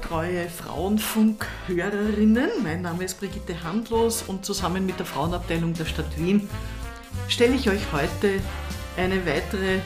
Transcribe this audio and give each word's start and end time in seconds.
treue 0.00 0.48
Frauenfunk-Hörerinnen. 0.48 2.50
Mein 2.62 2.82
Name 2.82 3.04
ist 3.04 3.18
Brigitte 3.18 3.62
Handlos 3.64 4.22
und 4.26 4.44
zusammen 4.44 4.86
mit 4.86 4.98
der 4.98 5.06
Frauenabteilung 5.06 5.74
der 5.74 5.84
Stadt 5.84 6.18
Wien 6.18 6.48
stelle 7.28 7.54
ich 7.54 7.68
euch 7.68 7.92
heute 7.92 8.40
eine 8.96 9.26
weitere 9.26 9.80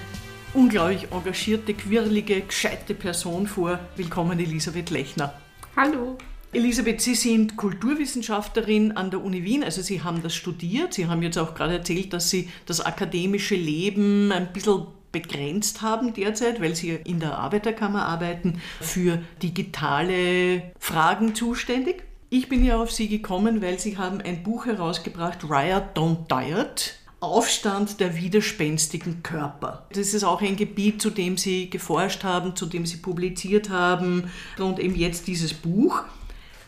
unglaublich 0.54 1.08
engagierte, 1.10 1.74
quirlige, 1.74 2.42
gescheite 2.42 2.94
Person 2.94 3.46
vor. 3.46 3.80
Willkommen, 3.96 4.38
Elisabeth 4.38 4.90
Lechner. 4.90 5.34
Hallo. 5.76 6.18
Elisabeth, 6.52 7.00
Sie 7.00 7.14
sind 7.14 7.56
Kulturwissenschaftlerin 7.56 8.92
an 8.92 9.10
der 9.10 9.24
Uni 9.24 9.42
Wien, 9.42 9.64
also 9.64 9.80
Sie 9.80 10.02
haben 10.02 10.22
das 10.22 10.34
studiert. 10.34 10.92
Sie 10.92 11.06
haben 11.06 11.22
jetzt 11.22 11.38
auch 11.38 11.54
gerade 11.54 11.78
erzählt, 11.78 12.12
dass 12.12 12.28
Sie 12.28 12.50
das 12.66 12.82
akademische 12.82 13.54
Leben 13.54 14.30
ein 14.30 14.52
bisschen 14.52 14.86
begrenzt 15.12 15.82
haben 15.82 16.14
derzeit, 16.14 16.60
weil 16.60 16.74
Sie 16.74 16.98
in 17.04 17.20
der 17.20 17.38
Arbeiterkammer 17.38 18.06
arbeiten, 18.06 18.60
für 18.80 19.18
digitale 19.42 20.72
Fragen 20.78 21.34
zuständig. 21.34 22.02
Ich 22.30 22.48
bin 22.48 22.64
ja 22.64 22.80
auf 22.80 22.90
Sie 22.90 23.08
gekommen, 23.08 23.60
weil 23.60 23.78
Sie 23.78 23.98
haben 23.98 24.20
ein 24.22 24.42
Buch 24.42 24.66
herausgebracht, 24.66 25.44
Riot 25.44 25.94
Don't 25.94 26.26
Diet. 26.28 26.98
Aufstand 27.20 28.00
der 28.00 28.16
widerspenstigen 28.16 29.22
Körper. 29.22 29.86
Das 29.92 30.12
ist 30.12 30.24
auch 30.24 30.42
ein 30.42 30.56
Gebiet, 30.56 31.00
zu 31.00 31.10
dem 31.10 31.36
Sie 31.36 31.70
geforscht 31.70 32.24
haben, 32.24 32.56
zu 32.56 32.66
dem 32.66 32.84
Sie 32.84 32.96
publiziert 32.96 33.70
haben 33.70 34.24
und 34.58 34.80
eben 34.80 34.96
jetzt 34.96 35.28
dieses 35.28 35.54
Buch. 35.54 36.02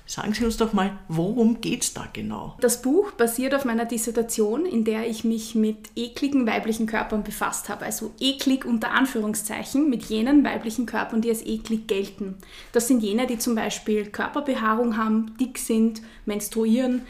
Sagen 0.06 0.34
Sie 0.34 0.44
uns 0.44 0.58
doch 0.58 0.74
mal, 0.74 0.98
worum 1.08 1.62
geht 1.62 1.82
es 1.82 1.94
da 1.94 2.06
genau? 2.12 2.56
Das 2.60 2.82
Buch 2.82 3.12
basiert 3.12 3.54
auf 3.54 3.64
meiner 3.64 3.86
Dissertation, 3.86 4.66
in 4.66 4.84
der 4.84 5.08
ich 5.08 5.24
mich 5.24 5.54
mit 5.54 5.90
ekligen 5.96 6.46
weiblichen 6.46 6.86
Körpern 6.86 7.24
befasst 7.24 7.70
habe. 7.70 7.86
Also 7.86 8.12
eklig 8.20 8.66
unter 8.66 8.90
Anführungszeichen 8.90 9.88
mit 9.88 10.04
jenen 10.04 10.44
weiblichen 10.44 10.84
Körpern, 10.84 11.22
die 11.22 11.30
als 11.30 11.44
eklig 11.44 11.86
gelten. 11.86 12.36
Das 12.72 12.86
sind 12.86 13.02
jene, 13.02 13.26
die 13.26 13.38
zum 13.38 13.54
Beispiel 13.54 14.04
Körperbehaarung 14.06 14.98
haben, 14.98 15.36
dick 15.40 15.58
sind, 15.58 16.02
menstruieren, 16.26 17.02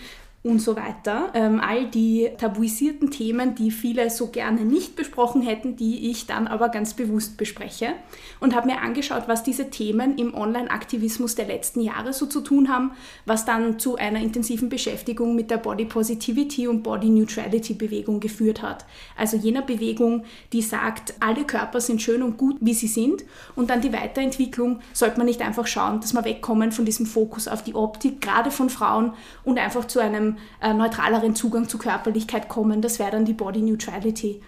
und 0.45 0.59
so 0.59 0.77
weiter. 0.77 1.31
Ähm, 1.33 1.59
all 1.59 1.87
die 1.87 2.29
tabuisierten 2.37 3.11
Themen, 3.11 3.55
die 3.55 3.71
viele 3.71 4.11
so 4.11 4.27
gerne 4.27 4.67
nicht 4.67 4.95
besprochen 4.95 5.41
hätten, 5.41 5.77
die 5.77 6.11
ich 6.11 6.27
dann 6.27 6.47
aber 6.47 6.69
ganz 6.69 6.93
bewusst 6.93 7.39
bespreche 7.39 7.95
und 8.41 8.55
habe 8.55 8.67
mir 8.67 8.83
angeschaut, 8.83 9.23
was 9.27 9.43
diese 9.43 9.71
Themen 9.71 10.19
im 10.19 10.35
Online-Aktivismus 10.35 11.35
der 11.35 11.47
letzten 11.47 11.81
Jahre 11.81 12.13
so 12.13 12.27
zu 12.27 12.43
tun 12.43 12.69
haben, 12.69 12.93
was 13.25 13.47
dann 13.47 13.79
zu 13.79 13.97
einer 13.97 14.21
intensiven 14.21 14.69
Beschäftigung 14.69 15.35
mit 15.35 15.51
der 15.51 15.57
Body 15.57 15.87
Positivity 15.87 16.69
und 16.69 16.83
Body 16.83 17.09
Neutrality 17.09 17.73
Bewegung 17.73 18.21
geführt 18.21 18.61
hat. 18.61 18.85
Also 19.17 19.39
jener 19.39 19.63
Bewegung, 19.63 20.25
die 20.53 20.61
sagt, 20.61 21.15
alle 21.21 21.45
Körper 21.45 21.81
sind 21.81 22.03
schön 22.03 22.23
und 22.23 22.37
gut, 22.37 22.59
wie 22.61 22.75
sie 22.75 22.89
sind 22.89 23.25
und 23.57 23.71
dann 23.71 23.81
die 23.81 23.95
Weiterentwicklung 23.95 24.81
sollte 24.93 25.17
man 25.17 25.27
nicht 25.27 25.41
einfach 25.41 25.67
schauen, 25.67 26.01
dass 26.01 26.13
wir 26.13 26.27
wegkommen 26.27 26.71
von 26.71 26.85
diesem 26.85 27.07
Fokus 27.07 27.49
auf 27.49 27.65
die 27.65 27.75
Optik, 27.75 28.21
gerade 28.21 28.51
von 28.51 28.69
Frauen 28.69 29.15
und 29.43 29.59
einfach 29.59 29.87
zu 29.87 30.01
einem 30.01 30.34
äh, 30.63 30.73
neutraleren 30.73 31.35
Zugang 31.35 31.69
zur 31.69 31.81
Körperlichkeit 31.81 32.49
kommen. 32.49 32.83
Das 32.83 32.99
wäre 32.99 33.11
dann 33.11 33.25
die 33.25 33.35
Body 33.35 33.63
Neutrality. 33.63 34.41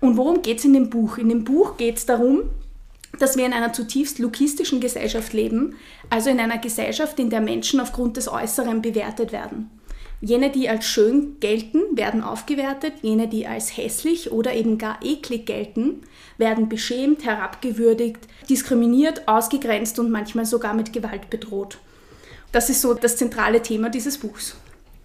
Und 0.00 0.16
worum 0.16 0.42
geht 0.42 0.58
es 0.58 0.64
in 0.64 0.74
dem 0.74 0.90
Buch? 0.90 1.18
In 1.18 1.28
dem 1.28 1.44
Buch 1.44 1.76
geht 1.76 1.96
es 1.96 2.06
darum, 2.06 2.42
dass 3.18 3.36
wir 3.36 3.46
in 3.46 3.52
einer 3.52 3.72
zutiefst 3.72 4.18
lukistischen 4.18 4.80
Gesellschaft 4.80 5.32
leben, 5.32 5.76
also 6.10 6.30
in 6.30 6.40
einer 6.40 6.58
Gesellschaft, 6.58 7.18
in 7.18 7.30
der 7.30 7.40
Menschen 7.40 7.80
aufgrund 7.80 8.16
des 8.16 8.28
Äußeren 8.28 8.82
bewertet 8.82 9.32
werden. 9.32 9.70
Jene, 10.20 10.50
die 10.50 10.68
als 10.68 10.84
schön 10.84 11.36
gelten, 11.38 11.96
werden 11.96 12.24
aufgewertet, 12.24 12.94
jene, 13.02 13.28
die 13.28 13.46
als 13.46 13.76
hässlich 13.76 14.32
oder 14.32 14.52
eben 14.52 14.76
gar 14.76 14.98
eklig 15.02 15.46
gelten, 15.46 16.02
werden 16.38 16.68
beschämt, 16.68 17.24
herabgewürdigt, 17.24 18.18
diskriminiert, 18.50 19.28
ausgegrenzt 19.28 19.98
und 20.00 20.10
manchmal 20.10 20.44
sogar 20.44 20.74
mit 20.74 20.92
Gewalt 20.92 21.30
bedroht. 21.30 21.78
Das 22.50 22.68
ist 22.68 22.80
so 22.80 22.94
das 22.94 23.16
zentrale 23.16 23.62
Thema 23.62 23.90
dieses 23.90 24.18
Buchs. 24.18 24.56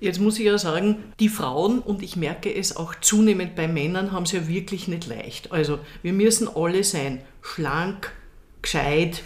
Jetzt 0.03 0.19
muss 0.19 0.37
ich 0.37 0.43
ja 0.45 0.57
sagen, 0.57 0.97
die 1.21 1.29
Frauen, 1.29 1.79
und 1.79 2.03
ich 2.03 2.17
merke 2.17 2.53
es 2.53 2.75
auch 2.75 2.93
zunehmend 2.99 3.55
bei 3.55 3.69
Männern, 3.69 4.11
haben 4.11 4.23
es 4.23 4.33
ja 4.33 4.49
wirklich 4.49 4.89
nicht 4.89 5.07
leicht. 5.07 5.53
Also 5.53 5.79
wir 6.01 6.11
müssen 6.11 6.49
alle 6.53 6.83
sein, 6.83 7.21
schlank, 7.41 8.11
gescheit, 8.61 9.23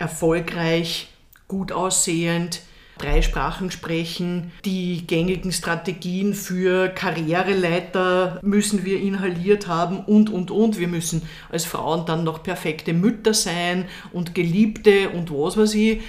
erfolgreich, 0.00 1.10
gut 1.46 1.70
aussehend, 1.70 2.62
drei 2.98 3.22
Sprachen 3.22 3.70
sprechen, 3.70 4.50
die 4.64 5.06
gängigen 5.06 5.52
Strategien 5.52 6.34
für 6.34 6.88
Karriereleiter 6.88 8.40
müssen 8.42 8.84
wir 8.84 9.00
inhaliert 9.00 9.68
haben 9.68 10.00
und, 10.00 10.28
und, 10.30 10.50
und. 10.50 10.80
Wir 10.80 10.88
müssen 10.88 11.22
als 11.52 11.64
Frauen 11.64 12.04
dann 12.04 12.24
noch 12.24 12.42
perfekte 12.42 12.94
Mütter 12.94 13.32
sein 13.32 13.84
und 14.12 14.34
Geliebte 14.34 15.10
und 15.10 15.30
was 15.30 15.56
weiß 15.56 15.74
ich 15.74 16.00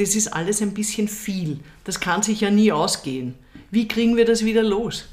das 0.00 0.16
ist 0.16 0.28
alles 0.28 0.62
ein 0.62 0.72
bisschen 0.72 1.08
viel. 1.08 1.60
Das 1.84 2.00
kann 2.00 2.22
sich 2.22 2.40
ja 2.40 2.50
nie 2.50 2.72
ausgehen. 2.72 3.34
Wie 3.70 3.86
kriegen 3.86 4.16
wir 4.16 4.24
das 4.24 4.44
wieder 4.44 4.62
los? 4.62 5.04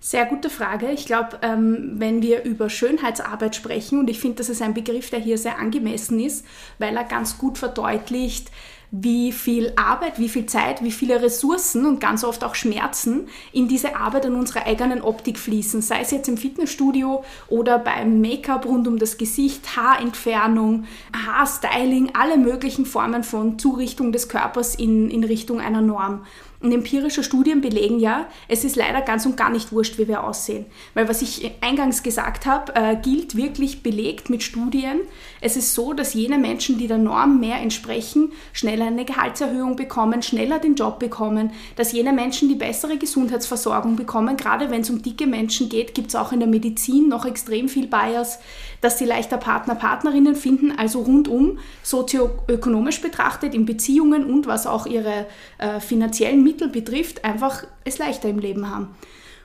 Sehr 0.00 0.26
gute 0.26 0.50
Frage. 0.50 0.90
Ich 0.90 1.06
glaube, 1.06 1.38
ähm, 1.42 1.92
wenn 1.98 2.20
wir 2.22 2.42
über 2.42 2.68
Schönheitsarbeit 2.68 3.54
sprechen, 3.54 4.00
und 4.00 4.10
ich 4.10 4.18
finde, 4.18 4.38
das 4.38 4.48
ist 4.48 4.60
ein 4.60 4.74
Begriff, 4.74 5.10
der 5.10 5.20
hier 5.20 5.38
sehr 5.38 5.60
angemessen 5.60 6.18
ist, 6.18 6.44
weil 6.80 6.96
er 6.96 7.04
ganz 7.04 7.38
gut 7.38 7.56
verdeutlicht, 7.56 8.50
wie 8.94 9.32
viel 9.32 9.72
Arbeit, 9.76 10.18
wie 10.18 10.28
viel 10.28 10.44
Zeit, 10.44 10.84
wie 10.84 10.92
viele 10.92 11.22
Ressourcen 11.22 11.86
und 11.86 11.98
ganz 11.98 12.24
oft 12.24 12.44
auch 12.44 12.54
Schmerzen 12.54 13.26
in 13.50 13.66
diese 13.66 13.96
Arbeit 13.96 14.26
an 14.26 14.34
unserer 14.34 14.66
eigenen 14.66 15.00
Optik 15.00 15.38
fließen, 15.38 15.80
sei 15.80 16.02
es 16.02 16.10
jetzt 16.10 16.28
im 16.28 16.36
Fitnessstudio 16.36 17.24
oder 17.48 17.78
beim 17.78 18.20
Make-up 18.20 18.66
rund 18.66 18.86
um 18.86 18.98
das 18.98 19.16
Gesicht, 19.16 19.78
Haarentfernung, 19.78 20.84
Haarstyling, 21.26 22.10
alle 22.12 22.36
möglichen 22.36 22.84
Formen 22.84 23.24
von 23.24 23.58
Zurichtung 23.58 24.12
des 24.12 24.28
Körpers 24.28 24.74
in, 24.74 25.10
in 25.10 25.24
Richtung 25.24 25.58
einer 25.58 25.80
Norm. 25.80 26.26
Und 26.62 26.72
empirische 26.72 27.24
Studien 27.24 27.60
belegen 27.60 27.98
ja, 27.98 28.26
es 28.46 28.62
ist 28.62 28.76
leider 28.76 29.02
ganz 29.02 29.26
und 29.26 29.36
gar 29.36 29.50
nicht 29.50 29.72
wurscht, 29.72 29.98
wie 29.98 30.06
wir 30.06 30.22
aussehen. 30.22 30.66
Weil 30.94 31.08
was 31.08 31.20
ich 31.20 31.50
eingangs 31.60 32.04
gesagt 32.04 32.46
habe, 32.46 32.72
äh, 32.76 32.96
gilt 32.96 33.36
wirklich 33.36 33.82
belegt 33.82 34.30
mit 34.30 34.44
Studien. 34.44 35.00
Es 35.40 35.56
ist 35.56 35.74
so, 35.74 35.92
dass 35.92 36.14
jene 36.14 36.38
Menschen, 36.38 36.78
die 36.78 36.86
der 36.86 36.98
Norm 36.98 37.40
mehr 37.40 37.58
entsprechen, 37.60 38.30
schneller 38.52 38.86
eine 38.86 39.04
Gehaltserhöhung 39.04 39.74
bekommen, 39.74 40.22
schneller 40.22 40.60
den 40.60 40.76
Job 40.76 41.00
bekommen, 41.00 41.50
dass 41.74 41.90
jene 41.90 42.12
Menschen 42.12 42.48
die 42.48 42.54
bessere 42.54 42.96
Gesundheitsversorgung 42.96 43.96
bekommen. 43.96 44.36
Gerade 44.36 44.70
wenn 44.70 44.82
es 44.82 44.90
um 44.90 45.02
dicke 45.02 45.26
Menschen 45.26 45.68
geht, 45.68 45.94
gibt 45.94 46.08
es 46.08 46.14
auch 46.14 46.30
in 46.30 46.38
der 46.38 46.48
Medizin 46.48 47.08
noch 47.08 47.24
extrem 47.24 47.68
viel 47.68 47.88
Bias, 47.88 48.38
dass 48.80 48.98
sie 48.98 49.04
leichter 49.04 49.36
Partner, 49.36 49.74
Partnerinnen 49.74 50.36
finden, 50.36 50.72
also 50.76 51.00
rundum 51.00 51.58
sozioökonomisch 51.82 53.00
betrachtet 53.00 53.52
in 53.54 53.66
Beziehungen 53.66 54.24
und 54.24 54.46
was 54.46 54.66
auch 54.66 54.86
ihre 54.86 55.26
äh, 55.58 55.80
finanziellen 55.80 56.42
Mittel 56.42 56.51
betrifft, 56.58 57.24
einfach 57.24 57.64
es 57.84 57.98
leichter 57.98 58.28
im 58.28 58.38
Leben 58.38 58.70
haben. 58.70 58.94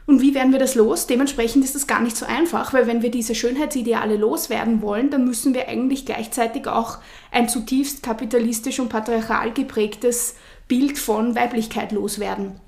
Und 0.06 0.22
wie 0.22 0.34
werden 0.34 0.53
wir 0.53 0.59
das 0.59 0.75
los? 0.75 1.06
Dementsprechend 1.06 1.66
ist 1.66 1.75
das 1.75 1.85
gar 1.85 2.01
nicht 2.01 2.16
so 2.16 2.25
einfach, 2.25 2.73
weil 2.73 2.88
wenn 2.88 3.01
wir 3.01 3.12
diese 3.12 3.35
Schönheitsideale 3.35 4.16
loswerden 4.16 4.81
wollen, 4.81 5.09
dann 5.09 5.25
müssen 5.25 5.53
wir 5.53 5.68
eigentlich 5.68 6.06
gleichzeitig 6.06 6.68
auch 6.68 7.00
ein 7.31 7.50
zutiefst 7.50 8.03
kapitalistisch 8.03 8.79
und 8.79 8.88
patriarchal 8.88 9.51
geprägtes 9.51 10.35
Bild 10.69 10.97
von 10.97 11.35
Weiblichkeit 11.35 11.91
loswerden 11.91 12.59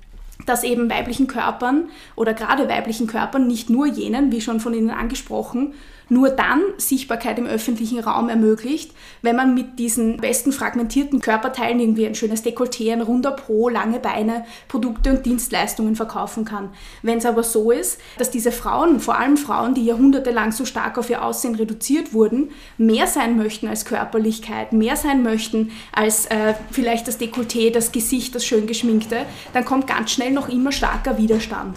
dass 0.46 0.64
eben 0.64 0.90
weiblichen 0.90 1.26
Körpern 1.26 1.90
oder 2.16 2.34
gerade 2.34 2.66
weiblichen 2.66 3.06
Körpern, 3.06 3.46
nicht 3.46 3.70
nur 3.70 3.86
jenen, 3.86 4.32
wie 4.32 4.40
schon 4.40 4.58
von 4.58 4.72
Ihnen 4.72 4.90
angesprochen, 4.90 5.74
nur 6.10 6.28
dann 6.28 6.60
Sichtbarkeit 6.76 7.38
im 7.38 7.46
öffentlichen 7.46 8.00
Raum 8.00 8.28
ermöglicht, 8.28 8.92
wenn 9.22 9.36
man 9.36 9.54
mit 9.54 9.78
diesen 9.78 10.18
besten 10.18 10.52
fragmentierten 10.52 11.20
Körperteilen 11.20 11.80
irgendwie 11.80 12.06
ein 12.06 12.14
schönes 12.14 12.44
Dekolleté, 12.44 12.92
ein 12.92 13.00
runder 13.00 13.30
Po, 13.30 13.68
lange 13.68 14.00
Beine, 14.00 14.44
Produkte 14.68 15.10
und 15.10 15.24
Dienstleistungen 15.24 15.96
verkaufen 15.96 16.44
kann. 16.44 16.70
Wenn 17.02 17.18
es 17.18 17.26
aber 17.26 17.42
so 17.42 17.70
ist, 17.70 18.00
dass 18.18 18.30
diese 18.30 18.52
Frauen, 18.52 19.00
vor 19.00 19.18
allem 19.18 19.36
Frauen, 19.36 19.74
die 19.74 19.84
jahrhundertelang 19.84 20.52
so 20.52 20.64
stark 20.64 20.98
auf 20.98 21.08
ihr 21.10 21.24
Aussehen 21.24 21.54
reduziert 21.54 22.12
wurden, 22.12 22.50
mehr 22.76 23.06
sein 23.06 23.36
möchten 23.36 23.68
als 23.68 23.84
Körperlichkeit, 23.84 24.72
mehr 24.72 24.96
sein 24.96 25.22
möchten 25.22 25.70
als 25.92 26.26
äh, 26.26 26.54
vielleicht 26.70 27.06
das 27.06 27.20
Dekolleté, 27.20 27.70
das 27.70 27.92
Gesicht, 27.92 28.34
das 28.34 28.44
schön 28.44 28.66
geschminkte, 28.66 29.26
dann 29.52 29.64
kommt 29.64 29.86
ganz 29.86 30.10
schnell 30.10 30.32
noch 30.32 30.48
immer 30.48 30.72
starker 30.72 31.18
Widerstand. 31.18 31.76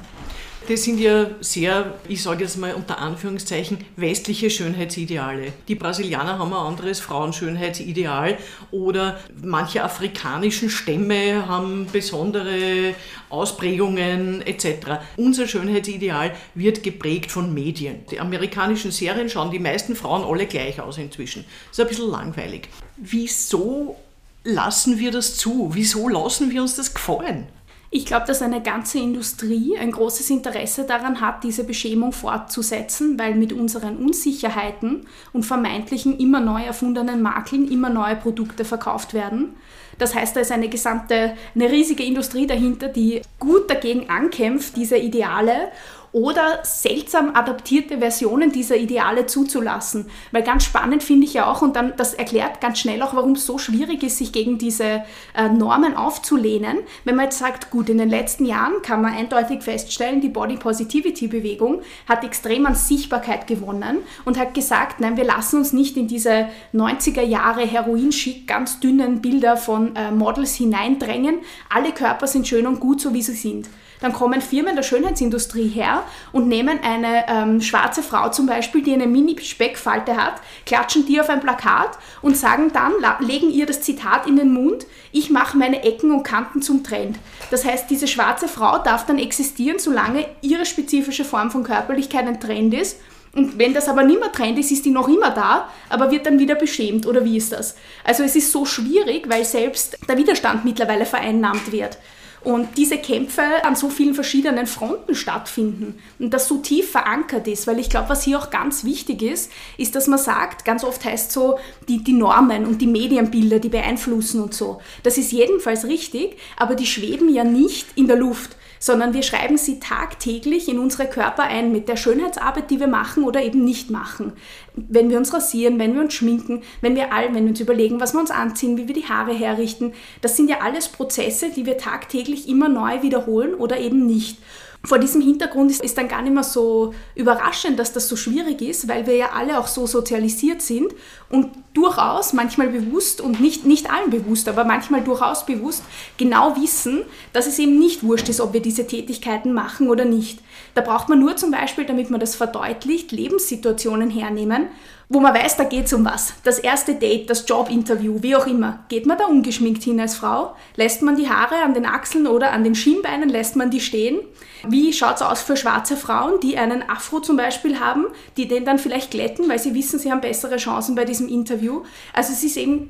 Das 0.66 0.84
sind 0.84 0.98
ja 0.98 1.30
sehr, 1.42 1.94
ich 2.08 2.24
sage 2.24 2.46
jetzt 2.46 2.58
mal 2.58 2.74
unter 2.74 2.98
Anführungszeichen, 2.98 3.80
westliche 3.98 4.50
Schönheitsideale. 4.50 5.52
Die 5.68 5.76
Brasilianer 5.76 6.40
haben 6.40 6.54
ein 6.54 6.68
anderes 6.68 7.02
Frauenschönheitsideal 7.02 8.38
oder 8.72 9.20
manche 9.44 9.84
afrikanischen 9.84 10.70
Stämme 10.70 11.50
haben 11.50 11.88
besondere 11.92 12.96
Ausprägungen 13.30 14.42
etc. 14.42 15.02
Unser 15.18 15.50
Schönheitsideal 15.50 16.34
wird 16.56 16.82
geprägt 16.82 17.30
von 17.30 17.54
Medien. 17.54 18.06
Die 18.10 18.22
amerikanischen 18.22 18.92
Serien 18.92 19.30
schauen 19.30 19.52
die 19.52 19.60
meisten 19.60 19.98
Frauen 19.98 20.24
alle 20.24 20.46
gleich 20.46 20.80
aus 20.80 20.98
inzwischen. 20.98 21.44
Das 21.44 21.80
ist 21.80 21.82
ein 21.82 21.88
bisschen 21.90 22.10
langweilig. 22.10 22.70
Wieso 22.96 23.98
lassen 24.46 24.98
wir 24.98 25.12
das 25.12 25.36
zu? 25.36 25.72
Wieso 25.74 26.08
lassen 26.08 26.52
wir 26.52 26.62
uns 26.62 26.78
das 26.78 26.94
gefallen? 26.94 27.48
Ich 27.96 28.08
glaube, 28.08 28.26
dass 28.26 28.42
eine 28.42 28.60
ganze 28.60 28.98
Industrie 28.98 29.78
ein 29.78 29.92
großes 29.92 30.32
Interesse 30.32 30.84
daran 30.84 31.22
hat, 31.22 31.44
diese 31.44 31.64
Beschämung 31.64 32.12
fortzusetzen, 32.12 33.20
weil 33.20 33.36
mit 33.36 33.54
unseren 33.54 33.98
Unsicherheiten 33.98 35.06
und 35.32 35.46
vermeintlichen 35.46 36.18
immer 36.18 36.40
neu 36.40 36.64
erfundenen 36.64 37.22
Makeln 37.22 37.68
immer 37.68 37.90
neue 37.90 38.16
Produkte 38.16 38.66
verkauft 38.66 39.14
werden. 39.14 39.54
Das 40.00 40.16
heißt, 40.16 40.36
da 40.36 40.40
ist 40.40 40.52
eine 40.52 40.70
gesamte, 40.70 41.36
eine 41.54 41.70
riesige 41.72 42.04
Industrie 42.04 42.48
dahinter, 42.48 42.88
die 42.88 43.22
gut 43.38 43.70
dagegen 43.70 44.10
ankämpft, 44.10 44.76
diese 44.76 44.98
Ideale 44.98 45.72
oder 46.14 46.60
seltsam 46.64 47.36
adaptierte 47.36 47.98
Versionen 47.98 48.52
dieser 48.52 48.78
Ideale 48.78 49.26
zuzulassen. 49.26 50.06
Weil 50.32 50.44
ganz 50.44 50.64
spannend 50.64 51.02
finde 51.02 51.26
ich 51.26 51.34
ja 51.34 51.52
auch, 51.52 51.64
und 51.64 51.76
dann 51.76 51.94
das 51.98 52.14
erklärt 52.14 52.62
ganz 52.62 52.80
schnell 52.80 53.02
auch, 53.02 53.16
warum 53.16 53.32
es 53.32 53.48
so 53.48 53.58
schwierig 53.58 54.04
ist, 54.04 54.20
sich 54.20 54.32
gegen 54.32 54.60
diese 54.60 55.04
äh, 55.36 55.50
Normen 55.50 55.98
aufzulehnen. 55.98 56.78
Wenn 57.04 57.16
man 57.16 57.26
jetzt 57.26 57.40
sagt, 57.40 57.72
gut, 57.72 57.90
in 57.90 57.98
den 57.98 58.10
letzten 58.10 58.46
Jahren 58.46 58.84
kann 58.84 59.02
man 59.02 59.14
eindeutig 59.14 59.64
feststellen, 59.64 60.22
die 60.22 60.30
Body 60.30 60.58
Positivity 60.58 61.28
Bewegung 61.28 61.82
hat 62.08 62.24
extrem 62.24 62.68
an 62.68 62.76
Sichtbarkeit 62.76 63.48
gewonnen 63.48 63.98
und 64.24 64.38
hat 64.38 64.54
gesagt, 64.54 65.00
nein, 65.00 65.18
wir 65.18 65.26
lassen 65.26 65.58
uns 65.58 65.74
nicht 65.74 65.98
in 65.98 66.08
diese 66.08 66.48
90er 66.76 67.24
Jahre 67.24 67.62
Heroin-schick, 67.62 68.48
ganz 68.48 68.80
dünnen 68.80 69.22
Bilder 69.22 69.58
von 69.58 69.96
äh, 69.96 70.12
Models 70.12 70.54
hineindrängen. 70.54 71.40
Alle 71.74 71.92
Körper 71.92 72.28
sind 72.28 72.48
schön 72.48 72.68
und 72.68 72.80
gut, 72.80 73.02
so 73.02 73.16
wie 73.16 73.24
sie 73.24 73.34
sind. 73.34 73.68
Dann 74.04 74.12
kommen 74.12 74.42
Firmen 74.42 74.76
der 74.76 74.84
Schönheitsindustrie 74.84 75.70
her 75.70 76.04
und 76.34 76.50
nehmen 76.50 76.78
eine 76.84 77.24
ähm, 77.30 77.62
schwarze 77.62 78.04
Frau 78.04 78.28
zum 78.28 78.48
Beispiel, 78.48 78.84
die 78.84 78.92
eine 78.92 79.08
Mini-Speckfalte 79.08 80.18
hat, 80.18 80.42
klatschen 80.66 81.06
die 81.06 81.22
auf 81.22 81.30
ein 81.30 81.40
Plakat 81.40 81.98
und 82.22 82.36
sagen 82.36 82.72
dann, 82.74 82.92
legen 83.26 83.50
ihr 83.50 83.66
das 83.66 83.80
Zitat 83.80 84.28
in 84.28 84.36
den 84.36 84.52
Mund, 84.52 84.88
ich 85.14 85.30
mache 85.30 85.58
meine 85.58 85.84
Ecken 85.84 86.12
und 86.12 86.24
Kanten 86.24 86.62
zum 86.62 86.84
Trend. 86.84 87.18
Das 87.50 87.64
heißt, 87.64 87.90
diese 87.90 88.10
schwarze 88.10 88.50
Frau 88.50 88.78
darf 88.80 89.06
dann 89.06 89.20
existieren, 89.20 89.80
solange 89.80 90.26
ihre 90.42 90.66
spezifische 90.66 91.24
Form 91.24 91.50
von 91.50 91.64
Körperlichkeit 91.64 92.28
ein 92.28 92.42
Trend 92.42 92.74
ist. 92.74 93.00
Und 93.34 93.58
wenn 93.58 93.74
das 93.74 93.88
aber 93.88 94.04
nicht 94.04 94.20
mehr 94.20 94.34
Trend 94.34 94.60
ist, 94.60 94.70
ist 94.70 94.84
die 94.84 94.92
noch 94.92 95.08
immer 95.08 95.30
da, 95.30 95.70
aber 95.88 96.12
wird 96.12 96.26
dann 96.26 96.40
wieder 96.40 96.56
beschämt 96.56 97.08
oder 97.08 97.24
wie 97.24 97.38
ist 97.38 97.54
das? 97.54 97.78
Also 98.04 98.24
es 98.24 98.36
ist 98.36 98.52
so 98.52 98.66
schwierig, 98.66 99.30
weil 99.30 99.46
selbst 99.46 99.98
der 100.10 100.18
Widerstand 100.18 100.66
mittlerweile 100.66 101.06
vereinnahmt 101.06 101.72
wird 101.72 101.98
und 102.44 102.78
diese 102.78 102.98
Kämpfe 102.98 103.42
an 103.64 103.76
so 103.76 103.90
vielen 103.90 104.14
verschiedenen 104.14 104.68
Fronten 104.68 105.16
stattfinden 105.16 106.00
und 106.20 106.34
das 106.34 106.48
so 106.48 106.58
tief 106.58 106.92
verankert 106.92 107.48
ist, 107.48 107.68
weil 107.68 107.80
ich 107.80 107.90
glaube, 107.90 108.10
was 108.10 108.24
hier 108.24 108.38
auch 108.38 108.50
ganz 108.50 108.84
wichtig 108.84 109.22
ist, 109.22 109.52
ist, 109.78 109.96
dass 109.96 110.08
man 110.08 110.20
sagt, 110.20 110.66
ganz 110.66 110.84
oft 110.84 111.04
heißt 111.06 111.32
so, 111.32 111.58
die, 111.88 112.04
die 112.04 112.14
Normen 112.14 112.66
und 112.66 112.82
die 112.82 112.88
Medienbilder, 112.88 113.60
die 113.60 113.70
beeinflussen 113.70 114.42
und 114.42 114.54
so. 114.54 114.82
Das 115.04 115.18
ist 115.18 115.32
jedenfalls 115.32 115.86
richtig, 115.86 116.38
aber 116.58 116.76
die 116.76 116.86
schweben 116.86 117.34
ja 117.34 117.44
nicht 117.44 117.88
in 117.96 118.08
der 118.08 118.18
Luft 118.18 118.56
sondern 118.84 119.14
wir 119.14 119.24
schreiben 119.24 119.56
sie 119.56 119.80
tagtäglich 119.80 120.68
in 120.68 120.78
unsere 120.78 121.08
Körper 121.08 121.44
ein 121.44 121.72
mit 121.72 121.88
der 121.88 121.96
Schönheitsarbeit, 121.96 122.70
die 122.70 122.82
wir 122.82 122.88
machen 122.88 123.24
oder 123.24 123.42
eben 123.42 123.64
nicht 123.64 123.90
machen. 123.90 124.34
Wenn 124.76 125.10
wir 125.10 125.18
uns 125.18 125.34
rasieren, 125.34 125.80
wenn 125.80 125.94
wir 125.94 126.02
uns 126.02 126.14
schminken, 126.14 126.64
wenn 126.82 126.98
wir 126.98 127.14
all, 127.14 127.34
wenn 127.34 127.46
wir 127.46 127.52
uns 127.52 127.62
überlegen, 127.62 128.02
was 128.02 128.12
wir 128.12 128.20
uns 128.20 128.30
anziehen, 128.30 128.76
wie 128.76 128.90
wir 128.90 128.94
die 128.94 129.08
Haare 129.08 129.34
herrichten, 129.34 129.94
das 130.20 130.36
sind 130.36 130.50
ja 130.50 130.58
alles 130.60 130.90
Prozesse, 130.90 131.50
die 131.50 131.66
wir 131.66 131.78
tagtäglich 131.78 132.50
immer 132.50 132.68
neu 132.68 133.02
wiederholen 133.04 133.54
oder 133.54 133.80
eben 133.80 134.06
nicht 134.06 134.38
vor 134.86 135.00
diesem 135.00 135.22
Hintergrund 135.22 135.72
ist, 135.72 135.82
ist 135.82 135.98
dann 135.98 136.10
gar 136.10 136.22
nicht 136.22 136.34
mehr 136.34 136.44
so 136.44 136.94
überraschend, 137.16 137.80
dass 137.80 137.94
das 137.94 138.10
so 138.10 138.18
schwierig 138.18 138.62
ist, 138.62 138.90
weil 138.90 139.08
wir 139.08 139.16
ja 139.16 139.30
alle 139.34 139.58
auch 139.58 139.68
so 139.68 139.88
sozialisiert 139.88 140.62
sind 140.62 140.94
und 141.30 141.52
durchaus, 141.74 142.34
manchmal 142.34 142.68
bewusst 142.68 143.22
und 143.22 143.40
nicht, 143.40 143.66
nicht 143.66 143.90
allen 143.90 144.10
bewusst, 144.10 144.50
aber 144.50 144.66
manchmal 144.66 145.02
durchaus 145.02 145.46
bewusst, 145.46 145.84
genau 146.18 146.58
wissen, 146.58 147.04
dass 147.32 147.48
es 147.48 147.60
eben 147.60 147.80
nicht 147.80 148.04
wurscht 148.04 148.28
ist, 148.28 148.42
ob 148.42 148.52
wir 148.52 148.62
diese 148.62 148.86
Tätigkeiten 148.86 149.54
machen 149.54 149.90
oder 149.90 150.04
nicht. 150.04 150.40
Da 150.76 150.82
braucht 150.82 151.08
man 151.08 151.20
nur 151.20 151.38
zum 151.38 151.52
Beispiel, 151.52 151.86
damit 151.86 152.10
man 152.10 152.20
das 152.20 152.36
verdeutlicht, 152.36 153.14
Lebenssituationen 153.14 154.10
hernehmen, 154.10 154.68
wo 155.14 155.20
man 155.20 155.34
weiß, 155.34 155.58
da 155.58 155.64
geht 155.64 155.86
es 155.86 155.94
um 155.94 156.04
was. 156.04 156.34
Das 156.44 156.58
erste 156.58 156.96
Date, 156.96 157.30
das 157.30 157.48
Jobinterview, 157.48 158.24
wie 158.24 158.36
auch 158.36 158.48
immer. 158.48 158.80
Geht 158.90 159.06
man 159.06 159.18
da 159.18 159.26
ungeschminkt 159.26 159.84
hin 159.84 160.00
als 160.00 160.16
Frau? 160.16 160.56
Lässt 160.76 161.04
man 161.04 161.16
die 161.16 161.30
Haare 161.30 161.62
an 161.64 161.76
den 161.76 161.86
Achseln 161.86 162.26
oder 162.26 162.52
an 162.52 162.64
den 162.64 162.74
Schienbeinen, 162.74 163.30
lässt 163.30 163.56
man 163.56 163.70
die 163.70 163.80
stehen? 163.80 164.20
Wie 164.68 164.92
schaut 164.92 165.18
es 165.18 165.22
aus 165.22 165.44
für 165.44 165.56
schwarze 165.56 165.98
Frauen, 165.98 166.40
die 166.40 166.58
einen 166.58 166.90
Afro 166.90 167.20
zum 167.20 167.38
Beispiel 167.38 167.80
haben, 167.80 168.08
die 168.38 168.48
den 168.48 168.66
dann 168.66 168.80
vielleicht 168.80 169.12
glätten, 169.12 169.48
weil 169.48 169.60
sie 169.60 169.76
wissen, 169.76 170.00
sie 170.00 170.12
haben 170.12 170.22
bessere 170.22 170.58
Chancen 170.58 170.96
bei 170.96 171.06
diesem 171.06 171.28
Interview? 171.28 171.84
Also 172.14 172.34
es 172.34 172.44
ist 172.44 172.58
eben 172.58 172.90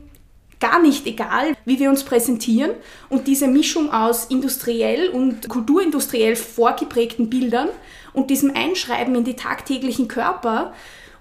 gar 0.62 0.82
nicht 0.82 1.06
egal, 1.06 1.58
wie 1.66 1.78
wir 1.80 1.90
uns 1.90 2.04
präsentieren. 2.04 2.72
Und 3.10 3.28
diese 3.28 3.48
Mischung 3.50 3.92
aus 3.92 4.26
industriell 4.26 5.10
und 5.10 5.50
kulturindustriell 5.50 6.38
vorgeprägten 6.38 7.30
Bildern 7.30 7.68
und 8.14 8.30
diesem 8.30 8.56
Einschreiben 8.56 9.14
in 9.16 9.26
die 9.26 9.36
tagtäglichen 9.36 10.08
Körper, 10.08 10.74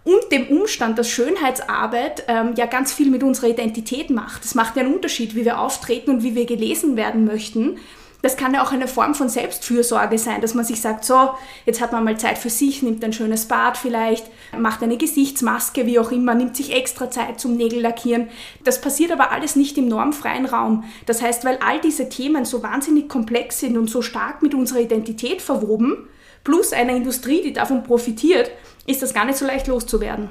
und 0.04 0.32
dem 0.32 0.48
Umstand, 0.48 0.98
dass 0.98 1.08
Schönheitsarbeit 1.08 2.24
ähm, 2.28 2.54
ja 2.56 2.66
ganz 2.66 2.92
viel 2.92 3.10
mit 3.10 3.22
unserer 3.22 3.48
Identität 3.48 4.10
macht. 4.10 4.44
Es 4.44 4.54
macht 4.54 4.76
ja 4.76 4.82
einen 4.82 4.94
Unterschied, 4.94 5.34
wie 5.34 5.44
wir 5.44 5.60
auftreten 5.60 6.10
und 6.10 6.22
wie 6.22 6.34
wir 6.34 6.46
gelesen 6.46 6.96
werden 6.96 7.24
möchten. 7.24 7.78
Das 8.22 8.36
kann 8.36 8.54
ja 8.54 8.62
auch 8.62 8.70
eine 8.70 8.86
Form 8.86 9.16
von 9.16 9.28
Selbstfürsorge 9.28 10.16
sein, 10.16 10.40
dass 10.40 10.54
man 10.54 10.64
sich 10.64 10.80
sagt, 10.80 11.04
so, 11.04 11.30
jetzt 11.66 11.80
hat 11.80 11.90
man 11.90 12.04
mal 12.04 12.16
Zeit 12.18 12.38
für 12.38 12.50
sich, 12.50 12.80
nimmt 12.80 13.04
ein 13.04 13.12
schönes 13.12 13.46
Bad 13.46 13.76
vielleicht, 13.76 14.24
macht 14.56 14.80
eine 14.82 14.96
Gesichtsmaske, 14.96 15.86
wie 15.86 15.98
auch 15.98 16.12
immer, 16.12 16.36
nimmt 16.36 16.56
sich 16.56 16.72
extra 16.72 17.10
Zeit 17.10 17.40
zum 17.40 17.56
Nägellackieren. 17.56 18.28
Das 18.62 18.80
passiert 18.80 19.10
aber 19.10 19.32
alles 19.32 19.56
nicht 19.56 19.76
im 19.76 19.88
normfreien 19.88 20.46
Raum. 20.46 20.84
Das 21.06 21.20
heißt, 21.20 21.44
weil 21.44 21.58
all 21.66 21.80
diese 21.80 22.08
Themen 22.08 22.44
so 22.44 22.62
wahnsinnig 22.62 23.08
komplex 23.08 23.58
sind 23.58 23.76
und 23.76 23.90
so 23.90 24.02
stark 24.02 24.40
mit 24.40 24.54
unserer 24.54 24.80
Identität 24.80 25.42
verwoben, 25.42 26.08
plus 26.44 26.72
einer 26.72 26.94
Industrie, 26.94 27.42
die 27.42 27.52
davon 27.52 27.82
profitiert, 27.82 28.52
ist 28.86 29.02
das 29.02 29.14
gar 29.14 29.24
nicht 29.24 29.38
so 29.38 29.46
leicht 29.46 29.66
loszuwerden. 29.66 30.28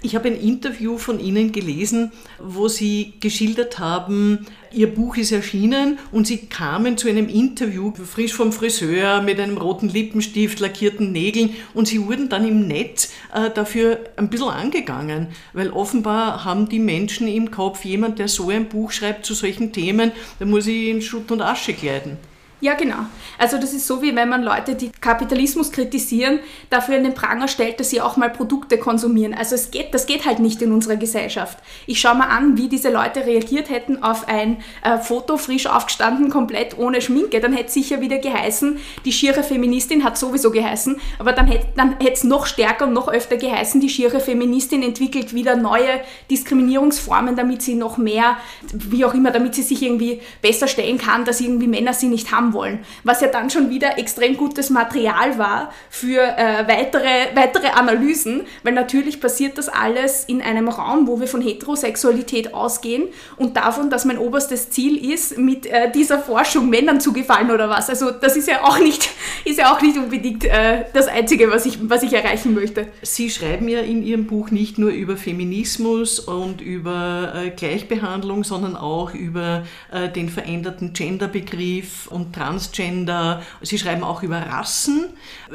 Ich 0.00 0.14
habe 0.14 0.28
ein 0.28 0.40
Interview 0.40 0.96
von 0.96 1.18
Ihnen 1.18 1.50
gelesen, 1.50 2.12
wo 2.38 2.68
Sie 2.68 3.14
geschildert 3.18 3.80
haben, 3.80 4.46
Ihr 4.70 4.94
Buch 4.94 5.16
ist 5.16 5.32
erschienen 5.32 5.98
und 6.12 6.28
Sie 6.28 6.46
kamen 6.46 6.96
zu 6.96 7.08
einem 7.08 7.28
Interview 7.28 7.92
frisch 7.92 8.32
vom 8.32 8.52
Friseur 8.52 9.22
mit 9.22 9.40
einem 9.40 9.58
roten 9.58 9.88
Lippenstift, 9.88 10.60
lackierten 10.60 11.10
Nägeln 11.10 11.56
und 11.74 11.88
Sie 11.88 12.06
wurden 12.06 12.28
dann 12.28 12.46
im 12.46 12.68
Netz 12.68 13.10
äh, 13.34 13.50
dafür 13.50 13.98
ein 14.16 14.30
bisschen 14.30 14.50
angegangen, 14.50 15.28
weil 15.52 15.70
offenbar 15.70 16.44
haben 16.44 16.68
die 16.68 16.78
Menschen 16.78 17.26
im 17.26 17.50
Kopf, 17.50 17.84
jemand, 17.84 18.20
der 18.20 18.28
so 18.28 18.50
ein 18.50 18.68
Buch 18.68 18.92
schreibt 18.92 19.26
zu 19.26 19.34
solchen 19.34 19.72
Themen, 19.72 20.12
der 20.38 20.46
muss 20.46 20.68
ich 20.68 20.90
in 20.90 21.02
Schutt 21.02 21.32
und 21.32 21.42
Asche 21.42 21.72
kleiden. 21.72 22.18
Ja, 22.60 22.74
genau. 22.74 23.06
Also 23.38 23.56
das 23.56 23.72
ist 23.72 23.86
so, 23.86 24.02
wie 24.02 24.16
wenn 24.16 24.28
man 24.28 24.42
Leute, 24.42 24.74
die 24.74 24.90
Kapitalismus 24.90 25.70
kritisieren, 25.70 26.40
dafür 26.70 26.96
in 26.96 27.04
den 27.04 27.14
Pranger 27.14 27.46
stellt, 27.46 27.78
dass 27.78 27.90
sie 27.90 28.00
auch 28.00 28.16
mal 28.16 28.30
Produkte 28.30 28.78
konsumieren. 28.78 29.32
Also 29.32 29.54
es 29.54 29.70
geht, 29.70 29.94
das 29.94 30.06
geht 30.06 30.26
halt 30.26 30.40
nicht 30.40 30.60
in 30.60 30.72
unserer 30.72 30.96
Gesellschaft. 30.96 31.58
Ich 31.86 32.00
schaue 32.00 32.16
mal 32.16 32.26
an, 32.26 32.58
wie 32.58 32.68
diese 32.68 32.90
Leute 32.90 33.26
reagiert 33.26 33.70
hätten 33.70 34.02
auf 34.02 34.26
ein 34.26 34.56
äh, 34.82 34.98
Foto, 34.98 35.36
frisch 35.36 35.66
aufgestanden, 35.68 36.30
komplett 36.30 36.76
ohne 36.76 37.00
Schminke. 37.00 37.38
Dann 37.38 37.52
hätte 37.52 37.68
es 37.68 37.74
sicher 37.74 38.00
wieder 38.00 38.18
geheißen, 38.18 38.78
die 39.04 39.12
schiere 39.12 39.44
Feministin 39.44 40.02
hat 40.02 40.18
sowieso 40.18 40.50
geheißen, 40.50 41.00
aber 41.20 41.32
dann 41.32 41.46
hätte 41.46 41.68
dann 41.76 41.96
es 42.00 42.24
noch 42.24 42.46
stärker 42.46 42.86
und 42.86 42.92
noch 42.92 43.06
öfter 43.06 43.36
geheißen, 43.36 43.80
die 43.80 43.88
schiere 43.88 44.18
Feministin 44.18 44.82
entwickelt 44.82 45.32
wieder 45.32 45.54
neue 45.54 46.00
Diskriminierungsformen, 46.28 47.36
damit 47.36 47.62
sie 47.62 47.76
noch 47.76 47.98
mehr, 47.98 48.36
wie 48.72 49.04
auch 49.04 49.14
immer, 49.14 49.30
damit 49.30 49.54
sie 49.54 49.62
sich 49.62 49.82
irgendwie 49.82 50.20
besser 50.42 50.66
stellen 50.66 50.98
kann, 50.98 51.24
dass 51.24 51.40
irgendwie 51.40 51.68
Männer 51.68 51.92
sie 51.92 52.08
nicht 52.08 52.32
haben 52.32 52.47
haben 52.48 52.52
wollen. 52.52 52.80
Was 53.04 53.20
ja 53.20 53.28
dann 53.28 53.50
schon 53.50 53.70
wieder 53.70 53.98
extrem 53.98 54.36
gutes 54.36 54.70
Material 54.70 55.38
war 55.38 55.72
für 55.90 56.22
äh, 56.22 56.66
weitere, 56.66 57.34
weitere 57.34 57.68
Analysen, 57.68 58.42
weil 58.62 58.72
natürlich 58.72 59.20
passiert 59.20 59.58
das 59.58 59.68
alles 59.68 60.24
in 60.24 60.42
einem 60.42 60.68
Raum, 60.68 61.06
wo 61.06 61.20
wir 61.20 61.26
von 61.26 61.40
Heterosexualität 61.40 62.54
ausgehen 62.54 63.04
und 63.36 63.56
davon, 63.56 63.90
dass 63.90 64.04
mein 64.04 64.18
oberstes 64.18 64.70
Ziel 64.70 65.12
ist, 65.12 65.38
mit 65.38 65.66
äh, 65.66 65.90
dieser 65.90 66.18
Forschung 66.18 66.68
Männern 66.68 67.00
zu 67.00 67.12
gefallen 67.12 67.50
oder 67.50 67.68
was. 67.68 67.88
Also 67.88 68.10
das 68.10 68.36
ist 68.36 68.48
ja 68.48 68.64
auch 68.64 68.78
nicht, 68.78 69.08
ist 69.44 69.58
ja 69.58 69.72
auch 69.72 69.80
nicht 69.80 69.96
unbedingt 69.96 70.44
äh, 70.44 70.84
das 70.92 71.08
Einzige, 71.08 71.50
was 71.50 71.66
ich, 71.66 71.78
was 71.88 72.02
ich 72.02 72.12
erreichen 72.12 72.54
möchte. 72.54 72.88
Sie 73.02 73.30
schreiben 73.30 73.68
ja 73.68 73.80
in 73.80 74.02
Ihrem 74.02 74.26
Buch 74.26 74.50
nicht 74.50 74.78
nur 74.78 74.90
über 74.90 75.16
Feminismus 75.16 76.18
und 76.18 76.60
über 76.60 77.32
äh, 77.34 77.50
Gleichbehandlung, 77.50 78.44
sondern 78.44 78.76
auch 78.76 79.14
über 79.14 79.64
äh, 79.92 80.08
den 80.08 80.28
veränderten 80.28 80.92
Genderbegriff 80.92 82.08
und 82.08 82.37
Transgender, 82.38 83.42
Sie 83.62 83.78
schreiben 83.78 84.04
auch 84.04 84.22
über 84.22 84.38
Rassen. 84.38 85.06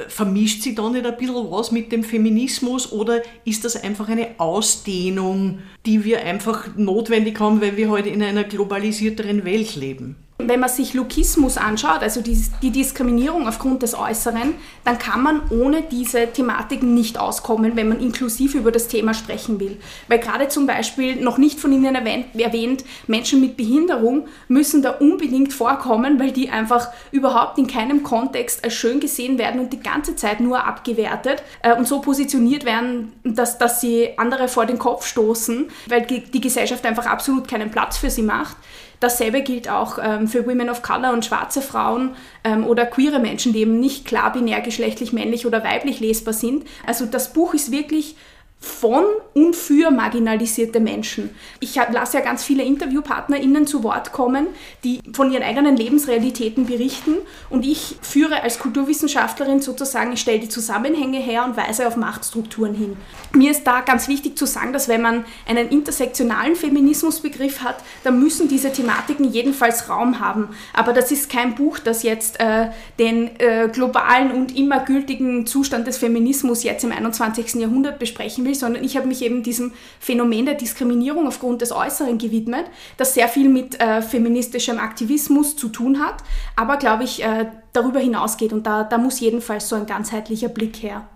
Vermischt 0.07 0.61
sich 0.61 0.75
da 0.75 0.89
nicht 0.89 1.05
ein 1.05 1.17
bisschen 1.17 1.51
was 1.51 1.71
mit 1.71 1.91
dem 1.91 2.03
Feminismus 2.03 2.91
oder 2.91 3.21
ist 3.45 3.63
das 3.63 3.81
einfach 3.81 4.09
eine 4.09 4.39
Ausdehnung, 4.39 5.59
die 5.85 6.03
wir 6.03 6.23
einfach 6.23 6.75
notwendig 6.75 7.39
haben, 7.39 7.61
weil 7.61 7.77
wir 7.77 7.89
heute 7.89 8.09
in 8.09 8.21
einer 8.21 8.43
globalisierteren 8.43 9.45
Welt 9.45 9.75
leben? 9.75 10.15
Wenn 10.47 10.59
man 10.59 10.69
sich 10.69 10.93
Lukismus 10.93 11.57
anschaut, 11.57 12.01
also 12.01 12.21
die, 12.21 12.37
die 12.61 12.71
Diskriminierung 12.71 13.47
aufgrund 13.47 13.83
des 13.83 13.95
Äußeren, 13.95 14.55
dann 14.83 14.97
kann 14.97 15.21
man 15.21 15.41
ohne 15.49 15.83
diese 15.83 16.27
Thematiken 16.31 16.93
nicht 16.93 17.17
auskommen, 17.17 17.75
wenn 17.75 17.89
man 17.89 17.99
inklusiv 17.99 18.55
über 18.55 18.71
das 18.71 18.87
Thema 18.87 19.13
sprechen 19.13 19.59
will. 19.59 19.79
Weil 20.07 20.19
gerade 20.19 20.47
zum 20.47 20.67
Beispiel, 20.67 21.15
noch 21.17 21.37
nicht 21.37 21.59
von 21.59 21.71
Ihnen 21.71 21.95
erwähnt, 21.95 22.83
Menschen 23.07 23.41
mit 23.41 23.57
Behinderung 23.57 24.27
müssen 24.47 24.81
da 24.81 24.91
unbedingt 24.91 25.53
vorkommen, 25.53 26.19
weil 26.19 26.31
die 26.31 26.49
einfach 26.49 26.89
überhaupt 27.11 27.57
in 27.57 27.67
keinem 27.67 28.03
Kontext 28.03 28.63
als 28.63 28.73
schön 28.73 28.99
gesehen 28.99 29.37
werden 29.37 29.59
und 29.59 29.73
die 29.73 29.79
ganze 29.79 30.15
Zeit 30.15 30.39
nur 30.39 30.65
abgewertet 30.65 31.43
äh, 31.61 31.75
und 31.75 31.87
so 31.87 32.01
positioniert 32.01 32.65
werden, 32.65 33.13
dass, 33.23 33.57
dass 33.57 33.81
sie 33.81 34.09
andere 34.17 34.47
vor 34.47 34.65
den 34.65 34.79
Kopf 34.79 35.05
stoßen, 35.05 35.69
weil 35.87 36.05
die 36.05 36.41
Gesellschaft 36.41 36.85
einfach 36.85 37.05
absolut 37.05 37.47
keinen 37.47 37.71
Platz 37.71 37.97
für 37.97 38.09
sie 38.09 38.21
macht. 38.21 38.57
Dasselbe 39.03 39.41
gilt 39.41 39.67
auch 39.67 39.99
ähm, 40.01 40.29
für 40.29 40.47
Women 40.47 40.69
of 40.69 40.81
Color 40.81 41.11
und 41.11 41.25
schwarze 41.25 41.61
Frauen 41.61 42.15
ähm, 42.45 42.65
oder 42.65 42.85
queere 42.85 43.19
Menschen, 43.19 43.51
die 43.51 43.59
eben 43.59 43.77
nicht 43.81 44.05
klar 44.05 44.31
binär 44.31 44.61
geschlechtlich 44.61 45.11
männlich 45.11 45.45
oder 45.45 45.61
weiblich 45.61 45.99
lesbar 45.99 46.33
sind. 46.33 46.65
Also 46.87 47.05
das 47.05 47.33
Buch 47.33 47.53
ist 47.53 47.69
wirklich 47.69 48.15
von 48.63 49.03
und 49.33 49.57
für 49.57 49.91
marginalisierte 49.91 50.79
Menschen. 50.79 51.31
Ich 51.59 51.75
lasse 51.75 52.17
ja 52.17 52.23
ganz 52.23 52.45
viele 52.45 52.63
InterviewpartnerInnen 52.63 53.67
zu 53.67 53.83
Wort 53.83 54.13
kommen, 54.13 54.47
die 54.85 55.01
von 55.11 55.31
ihren 55.31 55.43
eigenen 55.43 55.75
Lebensrealitäten 55.75 56.65
berichten 56.65 57.15
und 57.49 57.65
ich 57.65 57.97
führe 58.01 58.41
als 58.41 58.59
Kulturwissenschaftlerin 58.59 59.59
sozusagen, 59.59 60.13
ich 60.13 60.21
stelle 60.21 60.39
die 60.39 60.47
Zusammenhänge 60.47 61.19
her 61.19 61.43
und 61.43 61.57
weise 61.57 61.85
auf 61.85 61.97
Machtstrukturen 61.97 62.73
hin. 62.73 62.95
Mir 63.33 63.51
ist 63.51 63.65
da 63.65 63.81
ganz 63.81 64.07
wichtig 64.07 64.37
zu 64.37 64.45
sagen, 64.45 64.71
dass 64.71 64.87
wenn 64.87 65.01
man 65.01 65.25
einen 65.45 65.67
intersektionalen 65.67 66.55
Feminismusbegriff 66.55 67.63
hat, 67.63 67.83
dann 68.05 68.21
müssen 68.21 68.47
diese 68.47 68.71
Thematiken 68.71 69.29
jedenfalls 69.29 69.89
Raum 69.89 70.21
haben. 70.21 70.49
Aber 70.73 70.93
das 70.93 71.11
ist 71.11 71.29
kein 71.29 71.55
Buch, 71.55 71.79
das 71.79 72.03
jetzt 72.03 72.39
äh, 72.39 72.69
den 72.97 73.37
äh, 73.39 73.67
globalen 73.69 74.31
und 74.31 74.55
immer 74.55 74.79
gültigen 74.79 75.45
Zustand 75.45 75.85
des 75.85 75.97
Feminismus 75.97 76.63
jetzt 76.63 76.85
im 76.85 76.93
21. 76.93 77.55
Jahrhundert 77.55 77.99
besprechen 77.99 78.45
will, 78.45 78.52
will, 78.53 78.59
sondern 78.59 78.83
ich 78.83 78.95
habe 78.95 79.07
mich 79.07 79.21
eben 79.21 79.43
diesem 79.43 79.73
Phänomen 79.99 80.45
der 80.45 80.55
Diskriminierung 80.55 81.27
aufgrund 81.27 81.61
des 81.61 81.71
Äußeren 81.71 82.17
gewidmet, 82.17 82.65
das 82.97 83.13
sehr 83.13 83.27
viel 83.27 83.49
mit 83.49 83.79
äh, 83.79 84.01
feministischem 84.01 84.79
Aktivismus 84.79 85.55
zu 85.55 85.69
tun 85.69 85.99
hat, 85.99 86.23
aber 86.55 86.77
glaube 86.77 87.03
ich 87.03 87.23
äh, 87.23 87.47
darüber 87.73 87.99
hinausgeht 87.99 88.53
und 88.53 88.65
da, 88.65 88.83
da 88.83 88.97
muss 88.97 89.19
jedenfalls 89.19 89.69
so 89.69 89.75
ein 89.75 89.85
ganzheitlicher 89.85 90.49
Blick 90.49 90.81
her. 90.81 91.07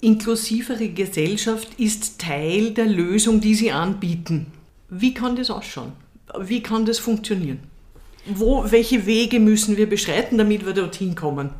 Inklusivere 0.00 0.88
Gesellschaft 0.88 1.68
ist 1.78 2.20
Teil 2.20 2.72
der 2.72 2.86
Lösung, 2.86 3.40
die 3.40 3.54
Sie 3.54 3.72
anbieten. 3.72 4.46
Wie 4.90 5.14
kann 5.14 5.34
das 5.34 5.50
ausschauen? 5.50 5.92
Wie 6.38 6.62
kann 6.62 6.84
das 6.84 6.98
funktionieren? 6.98 7.60
Wo, 8.26 8.64
welche 8.70 9.06
Wege 9.06 9.40
müssen 9.40 9.76
wir 9.76 9.88
beschreiten, 9.88 10.38
damit 10.38 10.64
wir 10.66 10.72
dorthin 10.72 11.14
kommen? 11.14 11.50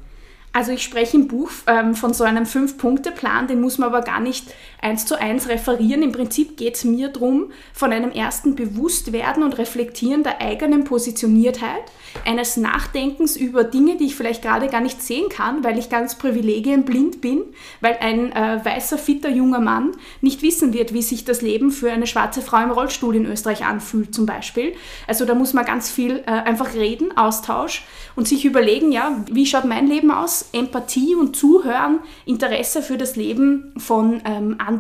Also 0.55 0.71
ich 0.71 0.85
spreche 0.85 1.17
im 1.17 1.27
Buch 1.27 1.51
ähm, 1.67 1.97
von 1.97 2.15
so 2.15 2.23
einem 2.23 2.47
Fünf-Punkte-Plan, 2.47 3.49
den 3.49 3.61
muss 3.61 3.77
man 3.79 3.89
aber 3.89 4.03
gar 4.03 4.21
nicht 4.21 4.55
eins 4.85 5.07
zu 5.07 5.19
eins 5.19 5.49
referieren. 5.49 6.03
Im 6.03 6.13
Prinzip 6.13 6.57
geht 6.57 6.77
es 6.77 6.85
mir 6.85 7.09
darum, 7.09 7.51
von 7.73 7.93
einem 7.93 8.11
ersten 8.11 8.55
Bewusstwerden 8.55 9.43
und 9.43 9.59
Reflektieren 9.59 10.23
der 10.23 10.41
eigenen 10.41 10.85
Positioniertheit, 10.85 11.83
eines 12.25 12.57
Nachdenkens 12.57 13.37
über 13.37 13.65
Dinge, 13.65 13.97
die 13.97 14.05
ich 14.05 14.15
vielleicht 14.15 14.43
gerade 14.43 14.69
gar 14.69 14.81
nicht 14.81 15.03
sehen 15.03 15.29
kann, 15.31 15.65
weil 15.65 15.79
ich 15.79 15.89
ganz 15.89 16.17
privilegienblind 16.17 17.21
bin, 17.21 17.43
weil 17.81 17.97
ein 18.01 18.31
äh, 18.33 18.65
weißer, 18.65 18.99
fitter 18.99 19.31
junger 19.31 19.61
Mann 19.61 19.93
nicht 20.21 20.43
wissen 20.43 20.73
wird, 20.75 20.93
wie 20.93 21.03
sich 21.03 21.25
das 21.25 21.43
Leben 21.43 21.71
für 21.71 21.91
eine 21.91 22.07
schwarze 22.07 22.43
Frau 22.43 22.63
im 22.63 22.71
Rollstuhl 22.71 23.17
in 23.17 23.27
Österreich 23.27 23.65
anfühlt 23.65 24.15
zum 24.15 24.27
Beispiel. 24.27 24.75
Also 25.09 25.25
da 25.25 25.35
muss 25.35 25.55
man 25.55 25.65
ganz 25.65 25.91
viel 25.91 26.23
äh, 26.27 26.31
einfach 26.31 26.75
reden, 26.75 27.17
Austausch 27.17 27.85
und 28.15 28.29
sich 28.29 28.45
überlegen, 28.45 28.93
ja, 28.93 29.25
wie 29.31 29.47
schaut 29.47 29.65
mein 29.65 29.87
Leben 29.87 30.11
aus? 30.11 30.51
Empathie 30.53 31.15
und 31.15 31.35
Zuhören, 31.37 32.01
Interesse 32.27 32.83
für 32.83 32.99
das 32.99 33.17
Leben 33.17 33.73
von 33.77 34.21
ähm, 34.25 34.57
anderen 34.59 34.74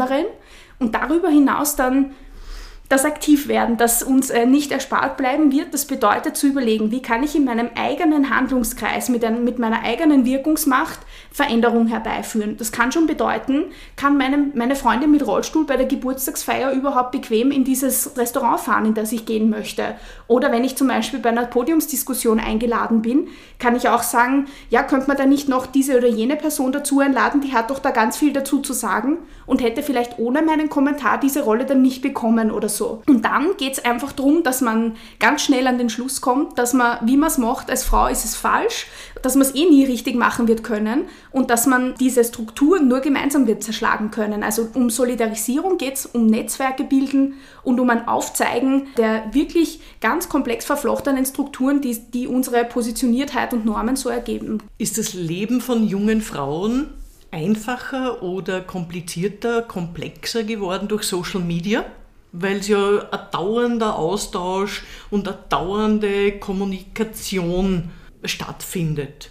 und 0.79 0.95
darüber 0.95 1.29
hinaus 1.29 1.77
dann 1.77 2.13
das 2.89 3.05
Aktivwerden, 3.05 3.77
das 3.77 4.03
uns 4.03 4.31
äh, 4.31 4.47
nicht 4.47 4.71
erspart 4.71 5.17
bleiben 5.17 5.51
wird. 5.53 5.73
Das 5.73 5.87
bedeutet 5.87 6.37
zu 6.37 6.47
überlegen, 6.47 6.91
wie 6.91 7.03
kann 7.03 7.23
ich 7.23 7.35
in 7.35 7.45
meinem 7.45 7.71
eigenen 7.77 8.35
Handlungskreis 8.35 9.09
mit, 9.09 9.25
ein, 9.25 9.45
mit 9.45 9.59
meiner 9.59 9.83
eigenen 9.83 10.25
Wirkungsmacht 10.27 11.01
Veränderung 11.35 11.89
herbeiführen. 11.89 12.57
Das 12.59 12.71
kann 12.71 12.93
schon 12.93 13.09
bedeuten, 13.09 13.65
kann 13.97 14.17
meine, 14.17 14.53
meine 14.55 14.77
Freundin 14.77 15.11
mit 15.11 15.27
Rollstuhl 15.27 15.67
bei 15.67 15.77
der 15.77 15.87
Geburtstagsfeier 15.87 16.71
überhaupt 16.71 17.11
bequem 17.11 17.51
in 17.51 17.65
dieses 17.65 18.17
Restaurant 18.17 18.61
fahren, 18.61 18.87
in 18.87 18.95
das 18.95 19.11
ich 19.11 19.27
gehen 19.27 19.51
möchte. 19.51 19.97
Oder 20.29 20.53
wenn 20.53 20.63
ich 20.63 20.77
zum 20.77 20.87
Beispiel 20.87 21.19
bei 21.19 21.31
einer 21.31 21.47
Podiumsdiskussion 21.47 22.39
eingeladen 22.39 23.03
bin, 23.03 23.27
kann 23.59 23.75
ich 23.75 23.89
auch 23.89 24.05
sagen, 24.05 24.47
ja, 24.71 24.85
könnte 24.85 25.09
man 25.09 25.17
da 25.17 25.27
nicht 25.27 25.49
noch 25.49 25.67
diese 25.67 25.99
oder 25.99 26.07
jene 26.07 26.37
Person 26.37 26.71
dazu 26.71 27.01
einladen, 27.01 27.41
die 27.41 27.53
hat 27.53 27.69
doch 27.69 27.81
da 27.81 27.91
ganz 27.91 28.17
viel 28.17 28.33
dazu 28.33 28.61
zu 28.61 28.73
sagen 28.73 29.19
und 29.45 29.61
hätte 29.61 29.83
vielleicht 29.83 30.21
ohne 30.21 30.41
meinen 30.41 30.69
Kommentar 30.69 31.19
diese 31.19 31.43
Rolle 31.43 31.67
dann 31.67 31.83
nicht 31.83 32.01
bekommen 32.01 32.53
oder 32.53 32.69
so. 32.69 33.03
Und 33.09 33.25
dann 33.25 33.57
geht 33.57 33.73
es 33.73 33.85
einfach 33.85 34.13
darum, 34.13 34.45
dass 34.45 34.61
man 34.61 34.95
ganz 35.19 35.43
schnell 35.43 35.67
an 35.67 35.79
den 35.79 35.91
Schluss 35.91 36.21
kommt, 36.21 36.61
dass 36.61 36.75
man, 36.75 36.99
wie 37.03 37.17
man 37.17 37.27
es 37.27 37.39
macht, 37.39 37.71
als 37.71 37.83
Frau 37.83 38.07
ist 38.07 38.25
es 38.25 38.37
falsch, 38.37 38.87
dass 39.25 39.35
man 39.37 39.47
es 39.47 39.55
eh 39.55 39.65
nie 39.65 39.85
richtig 39.85 40.17
machen 40.17 40.49
wird 40.49 40.63
können 40.63 41.07
und 41.31 41.51
dass 41.51 41.67
man 41.67 41.95
diese 41.99 42.23
Strukturen 42.25 42.89
nur 42.89 43.01
gemeinsam 43.01 43.47
wird 43.47 43.63
zerschlagen 43.63 44.11
können. 44.11 44.43
Also 44.43 44.69
um 44.75 44.91
Solidarisierung 44.91 45.79
geht 45.79 45.95
es, 45.95 46.07
um 46.07 46.27
Netzwerke 46.27 46.85
bilden 46.85 47.35
und 47.63 47.81
um 47.81 47.89
ein 47.89 48.07
Aufzeigen 48.07 48.89
der 48.99 49.33
wirklich 49.33 49.81
ganz 50.01 50.29
komplex 50.29 50.67
verflochtenen 50.67 51.25
Strukturen, 51.25 51.81
die, 51.81 51.99
die 51.99 52.27
unsere 52.27 52.65
Positioniertheit 52.65 53.55
und 53.55 53.65
Normen 53.65 53.97
so 53.97 54.11
ergeben. 54.11 54.59
Ist 54.77 54.99
das 54.99 55.15
Leben 55.15 55.61
von 55.61 55.87
jungen 55.87 56.21
Frauen 56.21 56.89
einfacher 57.31 58.23
oder 58.23 58.61
komplizierter, 58.61 59.63
komplexer 59.63 60.45
geworden 60.45 60.89
durch 60.89 61.05
Social 61.05 61.41
Media? 61.41 61.85
Weil 62.33 62.59
es 62.59 62.69
ja 62.69 63.09
ein 63.11 63.21
dauernder 63.33 63.97
Austausch 63.97 64.83
und 65.11 65.29
eine 65.29 65.39
dauernde 65.49 66.39
Kommunikation 66.39 67.91
stattfindet. 68.27 69.31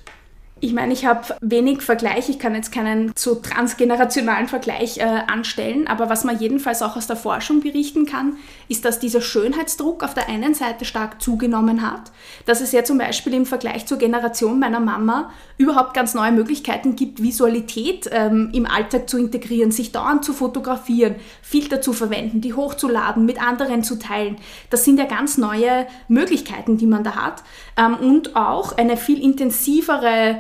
Ich 0.63 0.72
meine, 0.72 0.93
ich 0.93 1.05
habe 1.05 1.36
wenig 1.41 1.82
Vergleich, 1.82 2.29
ich 2.29 2.39
kann 2.39 2.55
jetzt 2.55 2.72
keinen 2.72 3.12
so 3.17 3.36
transgenerationalen 3.36 4.48
Vergleich 4.48 4.98
äh, 4.98 5.01
anstellen, 5.27 5.89
aber 5.89 6.10
was 6.10 6.24
man 6.24 6.39
jedenfalls 6.39 6.82
auch 6.82 6.96
aus 6.96 7.05
der 7.05 7.17
Forschung 7.17 7.60
berichten 7.60 8.05
kann, 8.05 8.38
ist, 8.70 8.86
dass 8.86 8.98
dieser 8.98 9.20
Schönheitsdruck 9.20 10.03
auf 10.03 10.13
der 10.13 10.29
einen 10.29 10.53
Seite 10.53 10.86
stark 10.86 11.22
zugenommen 11.22 11.82
hat, 11.82 12.13
dass 12.46 12.62
es 12.62 12.72
ja 12.72 12.86
zum 12.86 12.98
Beispiel 12.98 13.34
im 13.34 13.46
Vergleich 13.46 13.88
zur 13.88 13.98
Generation 13.98 14.58
meiner 14.58 14.79
Mama 14.79 15.32
überhaupt 15.58 15.93
ganz 15.93 16.13
neue 16.13 16.32
Möglichkeiten 16.32 16.96
gibt, 16.96 17.22
Visualität 17.22 18.10
ähm, 18.13 18.50
im 18.53 18.65
Alltag 18.65 19.10
zu 19.10 19.17
integrieren, 19.17 19.72
sich 19.72 19.91
dauernd 19.91 20.24
zu 20.24 20.32
fotografieren, 20.32 21.15
Filter 21.41 21.82
zu 21.82 21.91
verwenden, 21.91 22.39
die 22.39 22.53
hochzuladen, 22.53 23.25
mit 23.25 23.46
anderen 23.46 23.84
zu 23.84 24.00
teilen. 24.00 24.38
Das 24.70 24.86
sind 24.86 24.98
ja 24.98 25.08
ganz 25.08 25.38
neue 25.38 25.88
Möglichkeiten, 26.08 26.77
die 26.77 26.88
man 26.88 27.03
da 27.03 27.17
hat. 27.17 27.43
Ähm, 27.75 27.96
und 27.96 28.38
auch 28.38 28.77
eine 28.77 28.96
viel 28.96 29.22
intensivere 29.22 30.38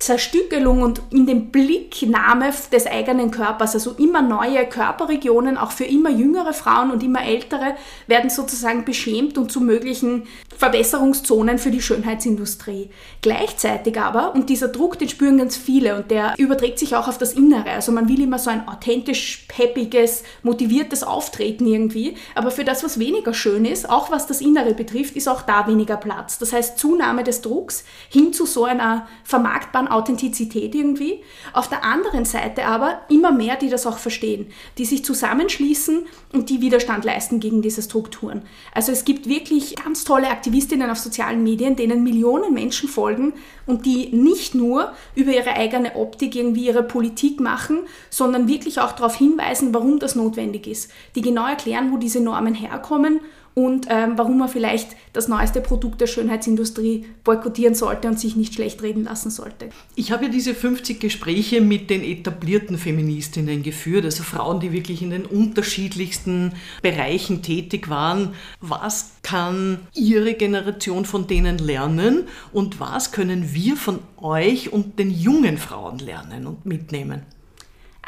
Zerstückelung 0.00 0.80
und 0.82 1.02
in 1.10 1.26
den 1.26 1.50
Blicknahme 1.50 2.50
des 2.72 2.86
eigenen 2.86 3.30
Körpers, 3.30 3.74
also 3.74 3.92
immer 3.92 4.22
neue 4.22 4.66
Körperregionen, 4.66 5.58
auch 5.58 5.72
für 5.72 5.84
immer 5.84 6.08
jüngere 6.08 6.54
Frauen 6.54 6.90
und 6.90 7.02
immer 7.02 7.22
ältere, 7.22 7.76
werden 8.06 8.30
sozusagen 8.30 8.86
beschämt 8.86 9.36
und 9.36 9.52
zu 9.52 9.60
möglichen 9.60 10.26
Verbesserungszonen 10.56 11.58
für 11.58 11.70
die 11.70 11.82
Schönheitsindustrie. 11.82 12.88
Gleichzeitig 13.20 14.00
aber, 14.00 14.34
und 14.34 14.48
dieser 14.48 14.68
Druck, 14.68 14.98
den 14.98 15.10
spüren 15.10 15.36
ganz 15.36 15.58
viele 15.58 15.96
und 15.96 16.10
der 16.10 16.34
überträgt 16.38 16.78
sich 16.78 16.96
auch 16.96 17.06
auf 17.06 17.18
das 17.18 17.34
Innere. 17.34 17.70
Also 17.70 17.92
man 17.92 18.08
will 18.08 18.22
immer 18.22 18.38
so 18.38 18.48
ein 18.48 18.68
authentisch, 18.68 19.44
peppiges, 19.48 20.22
motiviertes 20.42 21.02
Auftreten 21.02 21.66
irgendwie, 21.66 22.16
aber 22.34 22.50
für 22.50 22.64
das, 22.64 22.82
was 22.82 22.98
weniger 22.98 23.34
schön 23.34 23.66
ist, 23.66 23.88
auch 23.88 24.10
was 24.10 24.26
das 24.26 24.40
Innere 24.40 24.72
betrifft, 24.72 25.14
ist 25.14 25.28
auch 25.28 25.42
da 25.42 25.66
weniger 25.66 25.98
Platz. 25.98 26.38
Das 26.38 26.54
heißt 26.54 26.78
Zunahme 26.78 27.22
des 27.22 27.42
Drucks 27.42 27.84
hin 28.08 28.32
zu 28.32 28.46
so 28.46 28.64
einer 28.64 29.06
vermarktbaren 29.24 29.89
Authentizität 29.90 30.74
irgendwie. 30.74 31.22
Auf 31.52 31.68
der 31.68 31.84
anderen 31.84 32.24
Seite 32.24 32.64
aber 32.66 33.00
immer 33.08 33.32
mehr, 33.32 33.56
die 33.56 33.68
das 33.68 33.86
auch 33.86 33.98
verstehen, 33.98 34.46
die 34.78 34.84
sich 34.84 35.04
zusammenschließen 35.04 36.06
und 36.32 36.50
die 36.50 36.60
Widerstand 36.60 37.04
leisten 37.04 37.40
gegen 37.40 37.62
diese 37.62 37.82
Strukturen. 37.82 38.42
Also 38.74 38.92
es 38.92 39.04
gibt 39.04 39.28
wirklich 39.28 39.76
ganz 39.76 40.04
tolle 40.04 40.28
Aktivistinnen 40.28 40.90
auf 40.90 40.98
sozialen 40.98 41.42
Medien, 41.42 41.76
denen 41.76 42.02
Millionen 42.02 42.54
Menschen 42.54 42.88
folgen 42.88 43.32
und 43.66 43.86
die 43.86 44.08
nicht 44.08 44.54
nur 44.54 44.92
über 45.14 45.32
ihre 45.32 45.52
eigene 45.54 45.96
Optik 45.96 46.34
irgendwie 46.36 46.66
ihre 46.66 46.82
Politik 46.82 47.40
machen, 47.40 47.80
sondern 48.10 48.48
wirklich 48.48 48.80
auch 48.80 48.92
darauf 48.92 49.16
hinweisen, 49.16 49.74
warum 49.74 49.98
das 49.98 50.14
notwendig 50.14 50.66
ist. 50.66 50.90
Die 51.14 51.22
genau 51.22 51.46
erklären, 51.46 51.92
wo 51.92 51.96
diese 51.96 52.20
Normen 52.20 52.54
herkommen 52.54 53.20
und 53.54 53.86
ähm, 53.90 54.12
warum 54.16 54.38
man 54.38 54.48
vielleicht 54.48 54.96
das 55.12 55.28
neueste 55.28 55.60
Produkt 55.60 56.00
der 56.00 56.06
Schönheitsindustrie 56.06 57.06
boykottieren 57.24 57.74
sollte 57.74 58.08
und 58.08 58.18
sich 58.18 58.36
nicht 58.36 58.54
schlecht 58.54 58.82
reden 58.82 59.04
lassen 59.04 59.30
sollte. 59.30 59.70
Ich 59.96 60.12
habe 60.12 60.26
ja 60.26 60.30
diese 60.30 60.54
50 60.54 61.00
Gespräche 61.00 61.60
mit 61.60 61.90
den 61.90 62.04
etablierten 62.04 62.78
Feministinnen 62.78 63.62
geführt, 63.62 64.04
also 64.04 64.22
Frauen, 64.22 64.60
die 64.60 64.72
wirklich 64.72 65.02
in 65.02 65.10
den 65.10 65.26
unterschiedlichsten 65.26 66.52
Bereichen 66.82 67.42
tätig 67.42 67.90
waren. 67.90 68.34
Was 68.60 69.12
kann 69.22 69.80
Ihre 69.94 70.34
Generation 70.34 71.04
von 71.04 71.26
denen 71.26 71.58
lernen 71.58 72.28
und 72.52 72.78
was 72.78 73.10
können 73.12 73.52
wir 73.52 73.76
von 73.76 73.98
euch 74.16 74.72
und 74.72 74.98
den 74.98 75.10
jungen 75.10 75.58
Frauen 75.58 75.98
lernen 75.98 76.46
und 76.46 76.66
mitnehmen? 76.66 77.22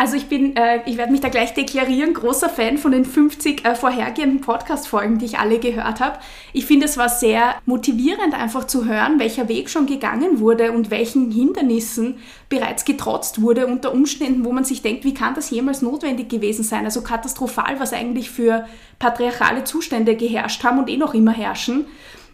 Also 0.03 0.17
ich 0.17 0.27
bin, 0.27 0.57
äh, 0.57 0.81
ich 0.85 0.97
werde 0.97 1.13
mich 1.13 1.21
da 1.21 1.29
gleich 1.29 1.55
deklarieren, 1.55 2.13
großer 2.13 2.49
Fan 2.49 2.77
von 2.77 2.91
den 2.91 3.05
50 3.05 3.65
äh, 3.65 3.77
vorhergehenden 3.77 4.41
Podcast-Folgen, 4.41 5.19
die 5.19 5.27
ich 5.27 5.39
alle 5.39 5.61
gehört 5.61 6.01
habe. 6.01 6.19
Ich 6.53 6.67
finde, 6.67 6.87
es 6.87 6.97
war 6.97 7.09
sehr 7.09 7.55
motivierend, 7.67 8.35
einfach 8.35 8.65
zu 8.65 8.87
hören, 8.87 9.21
welcher 9.21 9.49
Weg 9.49 9.71
schon 9.71 9.87
gegangen 9.87 10.41
wurde 10.41 10.73
und 10.73 10.91
welchen 10.91 11.31
Hindernissen 11.31 12.17
bereits 12.49 12.85
getrotzt 12.85 13.43
wurde 13.43 13.69
unter 13.69 13.93
Umständen, 13.93 14.45
wo 14.45 14.51
man 14.51 14.65
sich 14.65 14.83
denkt, 14.83 15.05
wie 15.05 15.15
kann 15.15 15.37
das 15.37 15.51
jemals 15.51 15.83
notwendig 15.83 16.29
gewesen 16.29 16.65
sein? 16.65 16.85
Also 16.85 17.03
katastrophal, 17.03 17.79
was 17.79 17.93
eigentlich 17.93 18.29
für 18.29 18.67
patriarchale 18.99 19.63
Zustände 19.63 20.17
geherrscht 20.17 20.65
haben 20.65 20.81
und 20.81 20.91
eh 20.91 20.97
noch 20.97 21.15
immer 21.15 21.33
herrschen 21.33 21.87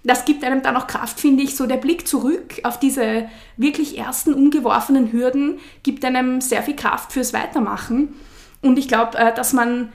das 0.08 0.24
gibt 0.24 0.42
einem 0.42 0.62
dann 0.62 0.76
auch 0.76 0.86
Kraft, 0.86 1.20
finde 1.20 1.42
ich. 1.42 1.54
So 1.54 1.66
der 1.66 1.76
Blick 1.76 2.08
zurück 2.08 2.60
auf 2.64 2.78
diese 2.80 3.28
wirklich 3.56 3.98
ersten 3.98 4.34
umgeworfenen 4.34 5.12
Hürden 5.12 5.58
gibt 5.82 6.04
einem 6.04 6.40
sehr 6.40 6.62
viel 6.62 6.76
Kraft 6.76 7.12
fürs 7.12 7.32
Weitermachen. 7.32 8.14
Und 8.62 8.78
ich 8.78 8.88
glaube, 8.88 9.18
äh, 9.18 9.34
dass 9.34 9.52
man 9.52 9.92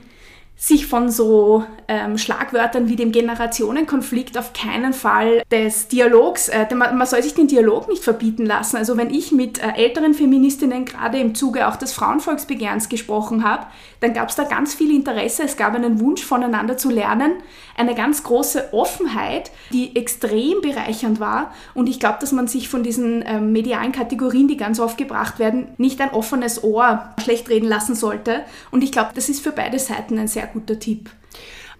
sich 0.56 0.86
von 0.86 1.10
so 1.10 1.64
ähm, 1.88 2.16
Schlagwörtern 2.16 2.88
wie 2.88 2.96
dem 2.96 3.12
Generationenkonflikt 3.12 4.38
auf 4.38 4.52
keinen 4.52 4.92
Fall 4.92 5.42
des 5.50 5.88
Dialogs, 5.88 6.48
äh, 6.48 6.72
man, 6.74 6.96
man, 6.96 7.06
soll 7.06 7.22
sich 7.22 7.34
den 7.34 7.48
Dialog 7.48 7.88
nicht 7.88 8.04
verbieten 8.04 8.46
lassen. 8.46 8.76
Also 8.76 8.96
wenn 8.96 9.10
ich 9.10 9.32
mit 9.32 9.58
äh, 9.58 9.72
älteren 9.76 10.14
Feministinnen 10.14 10.84
gerade 10.84 11.18
im 11.18 11.34
Zuge 11.34 11.68
auch 11.68 11.76
des 11.76 11.92
Frauenvolksbegehrens 11.92 12.88
gesprochen 12.88 13.44
habe, 13.44 13.66
dann 14.00 14.14
gab 14.14 14.28
es 14.28 14.36
da 14.36 14.44
ganz 14.44 14.74
viel 14.74 14.94
Interesse, 14.94 15.42
es 15.42 15.56
gab 15.56 15.74
einen 15.74 16.00
Wunsch 16.00 16.24
voneinander 16.24 16.76
zu 16.76 16.88
lernen, 16.88 17.32
eine 17.76 17.94
ganz 17.94 18.22
große 18.22 18.72
Offenheit, 18.72 19.50
die 19.72 19.96
extrem 19.96 20.60
bereichernd 20.62 21.20
war. 21.20 21.52
Und 21.74 21.88
ich 21.88 21.98
glaube, 21.98 22.18
dass 22.20 22.32
man 22.32 22.46
sich 22.46 22.68
von 22.68 22.82
diesen 22.82 23.22
äh, 23.22 23.40
medialen 23.40 23.92
Kategorien, 23.92 24.48
die 24.48 24.56
ganz 24.56 24.78
oft 24.78 24.96
gebracht 24.96 25.38
werden, 25.38 25.68
nicht 25.78 26.00
ein 26.00 26.10
offenes 26.10 26.62
Ohr 26.62 27.10
schlecht 27.22 27.48
reden 27.48 27.68
lassen 27.68 27.94
sollte. 27.94 28.42
Und 28.70 28.84
ich 28.84 28.92
glaube, 28.92 29.10
das 29.14 29.28
ist 29.28 29.42
für 29.42 29.52
beide 29.52 29.78
Seiten 29.78 30.18
ein 30.18 30.28
sehr 30.28 30.43
guter 30.46 30.78
Tipp. 30.78 31.10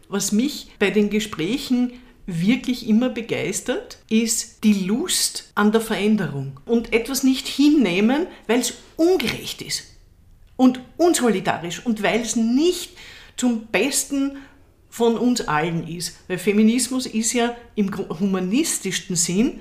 Was 0.08 0.32
mich 0.32 0.68
bei 0.78 0.90
den 0.90 1.10
Gesprächen 1.10 1.92
wirklich 2.26 2.88
immer 2.88 3.10
begeistert, 3.10 3.98
ist 4.08 4.64
die 4.64 4.86
Lust 4.86 5.52
an 5.54 5.72
der 5.72 5.80
Veränderung 5.80 6.60
und 6.64 6.92
etwas 6.92 7.22
nicht 7.22 7.46
hinnehmen, 7.48 8.26
weil 8.46 8.60
es 8.60 8.74
ungerecht 8.96 9.60
ist 9.62 9.84
und 10.56 10.80
unsolidarisch 10.96 11.84
und 11.84 12.02
weil 12.02 12.20
es 12.20 12.36
nicht 12.36 12.92
zum 13.36 13.66
Besten 13.66 14.38
von 14.88 15.18
uns 15.18 15.42
allen 15.42 15.86
ist. 15.88 16.16
Weil 16.28 16.38
Feminismus 16.38 17.06
ist 17.06 17.32
ja 17.32 17.56
im 17.74 17.90
humanistischsten 17.96 19.16
Sinn 19.16 19.60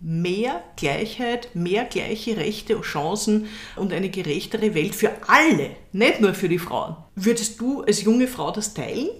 mehr 0.00 0.62
Gleichheit, 0.76 1.54
mehr 1.54 1.84
gleiche 1.84 2.36
Rechte 2.36 2.76
und 2.76 2.82
Chancen 2.84 3.46
und 3.76 3.92
eine 3.92 4.08
gerechtere 4.08 4.74
Welt 4.74 4.94
für 4.94 5.12
alle, 5.26 5.70
nicht 5.92 6.20
nur 6.20 6.34
für 6.34 6.48
die 6.48 6.58
Frauen. 6.58 6.96
Würdest 7.14 7.60
du 7.60 7.82
als 7.82 8.02
junge 8.02 8.26
Frau 8.26 8.50
das 8.50 8.74
teilen? 8.74 9.10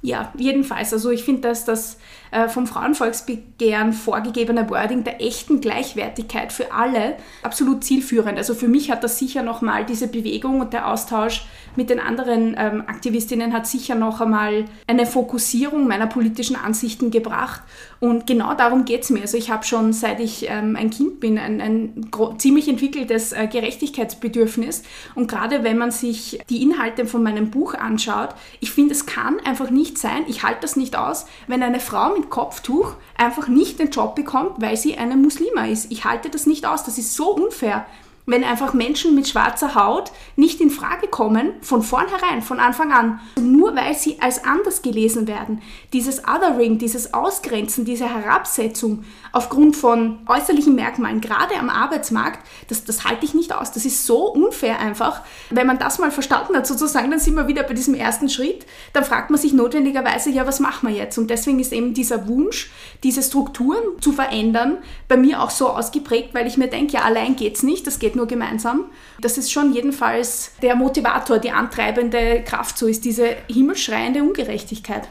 Ja, 0.00 0.32
jedenfalls. 0.36 0.92
Also 0.92 1.10
ich 1.10 1.24
finde, 1.24 1.48
dass 1.48 1.64
das 1.64 1.98
äh, 2.30 2.48
vom 2.48 2.68
Frauenvolksbegehren 2.68 3.92
vorgegebene 3.92 4.70
Wording 4.70 5.02
der 5.02 5.20
echten 5.20 5.60
Gleichwertigkeit 5.60 6.52
für 6.52 6.72
alle 6.72 7.16
absolut 7.42 7.82
zielführend. 7.82 8.38
Also 8.38 8.54
für 8.54 8.68
mich 8.68 8.90
hat 8.92 9.02
das 9.02 9.18
sicher 9.18 9.42
nochmal 9.42 9.84
diese 9.84 10.06
Bewegung 10.06 10.60
und 10.60 10.72
der 10.72 10.88
Austausch 10.88 11.46
mit 11.74 11.90
den 11.90 12.00
anderen 12.00 12.54
ähm, 12.58 12.82
Aktivistinnen 12.86 13.52
hat 13.52 13.66
sicher 13.66 13.94
noch 13.94 14.20
einmal 14.20 14.66
eine 14.86 15.06
Fokussierung 15.06 15.86
meiner 15.88 16.06
politischen 16.06 16.56
Ansichten 16.56 17.10
gebracht. 17.10 17.62
Und 18.00 18.26
genau 18.26 18.54
darum 18.54 18.84
geht 18.84 19.02
es 19.02 19.10
mir. 19.10 19.22
Also 19.22 19.36
ich 19.36 19.50
habe 19.50 19.64
schon 19.64 19.92
seit 19.92 20.20
ich 20.20 20.48
ähm, 20.48 20.76
ein 20.76 20.90
Kind 20.90 21.18
bin 21.20 21.38
ein, 21.38 21.60
ein 21.60 22.10
ziemlich 22.38 22.68
entwickeltes 22.68 23.32
äh, 23.32 23.48
Gerechtigkeitsbedürfnis. 23.50 24.82
Und 25.14 25.28
gerade 25.28 25.64
wenn 25.64 25.78
man 25.78 25.90
sich 25.90 26.40
die 26.50 26.62
Inhalte 26.62 27.06
von 27.06 27.22
meinem 27.22 27.50
Buch 27.50 27.74
anschaut, 27.74 28.30
ich 28.60 28.70
finde, 28.70 28.92
es 28.92 29.06
kann 29.06 29.40
einfach 29.40 29.70
nicht 29.70 29.87
sein, 29.96 30.24
ich 30.26 30.42
halte 30.42 30.60
das 30.60 30.76
nicht 30.76 30.96
aus, 30.96 31.24
wenn 31.46 31.62
eine 31.62 31.80
Frau 31.80 32.14
mit 32.14 32.28
Kopftuch 32.28 32.94
einfach 33.16 33.48
nicht 33.48 33.78
den 33.78 33.90
Job 33.90 34.14
bekommt, 34.14 34.60
weil 34.60 34.76
sie 34.76 34.98
eine 34.98 35.16
Muslima 35.16 35.66
ist. 35.66 35.90
Ich 35.90 36.04
halte 36.04 36.28
das 36.28 36.46
nicht 36.46 36.66
aus. 36.66 36.84
Das 36.84 36.98
ist 36.98 37.14
so 37.14 37.30
unfair 37.34 37.86
wenn 38.28 38.44
einfach 38.44 38.74
Menschen 38.74 39.14
mit 39.14 39.26
schwarzer 39.26 39.74
Haut 39.74 40.12
nicht 40.36 40.60
in 40.60 40.68
Frage 40.70 41.08
kommen, 41.08 41.54
von 41.62 41.82
vornherein, 41.82 42.42
von 42.42 42.60
Anfang 42.60 42.92
an, 42.92 43.20
nur 43.40 43.74
weil 43.74 43.94
sie 43.94 44.20
als 44.20 44.44
anders 44.44 44.82
gelesen 44.82 45.26
werden. 45.26 45.62
Dieses 45.94 46.24
Othering, 46.24 46.76
dieses 46.76 47.14
Ausgrenzen, 47.14 47.86
diese 47.86 48.04
Herabsetzung 48.04 49.04
aufgrund 49.32 49.76
von 49.76 50.18
äußerlichen 50.26 50.74
Merkmalen, 50.74 51.22
gerade 51.22 51.56
am 51.58 51.70
Arbeitsmarkt, 51.70 52.46
das, 52.68 52.84
das 52.84 53.04
halte 53.04 53.24
ich 53.24 53.32
nicht 53.32 53.54
aus. 53.54 53.72
Das 53.72 53.86
ist 53.86 54.04
so 54.04 54.30
unfair 54.30 54.78
einfach. 54.78 55.22
Wenn 55.48 55.66
man 55.66 55.78
das 55.78 55.98
mal 55.98 56.10
verstanden 56.10 56.54
hat, 56.54 56.66
sozusagen, 56.66 57.10
dann 57.10 57.20
sind 57.20 57.34
wir 57.34 57.48
wieder 57.48 57.62
bei 57.62 57.72
diesem 57.72 57.94
ersten 57.94 58.28
Schritt. 58.28 58.66
Dann 58.92 59.04
fragt 59.04 59.30
man 59.30 59.40
sich 59.40 59.54
notwendigerweise, 59.54 60.28
ja, 60.30 60.46
was 60.46 60.60
machen 60.60 60.88
wir 60.88 60.94
jetzt? 60.94 61.16
Und 61.16 61.30
deswegen 61.30 61.60
ist 61.60 61.72
eben 61.72 61.94
dieser 61.94 62.28
Wunsch, 62.28 62.70
diese 63.02 63.22
Strukturen 63.22 64.00
zu 64.02 64.12
verändern, 64.12 64.78
bei 65.08 65.16
mir 65.16 65.42
auch 65.42 65.50
so 65.50 65.68
ausgeprägt, 65.68 66.34
weil 66.34 66.46
ich 66.46 66.58
mir 66.58 66.68
denke, 66.68 66.94
ja, 66.94 67.02
allein 67.02 67.34
geht 67.34 67.56
es 67.56 67.62
nicht, 67.62 67.86
das 67.86 67.98
geht 67.98 68.17
nur 68.18 68.26
gemeinsam. 68.26 68.84
Das 69.22 69.38
ist 69.38 69.50
schon 69.50 69.72
jedenfalls 69.72 70.52
der 70.60 70.74
Motivator, 70.74 71.38
die 71.38 71.50
antreibende 71.50 72.42
Kraft, 72.44 72.76
so 72.76 72.86
ist 72.86 73.06
diese 73.06 73.36
himmelschreiende 73.50 74.22
Ungerechtigkeit. 74.22 75.08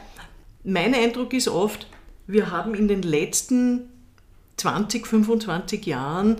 Mein 0.62 0.94
Eindruck 0.94 1.32
ist 1.32 1.48
oft, 1.48 1.88
wir 2.28 2.52
haben 2.52 2.74
in 2.74 2.86
den 2.86 3.02
letzten 3.02 3.88
20, 4.58 5.06
25 5.06 5.86
Jahren 5.86 6.36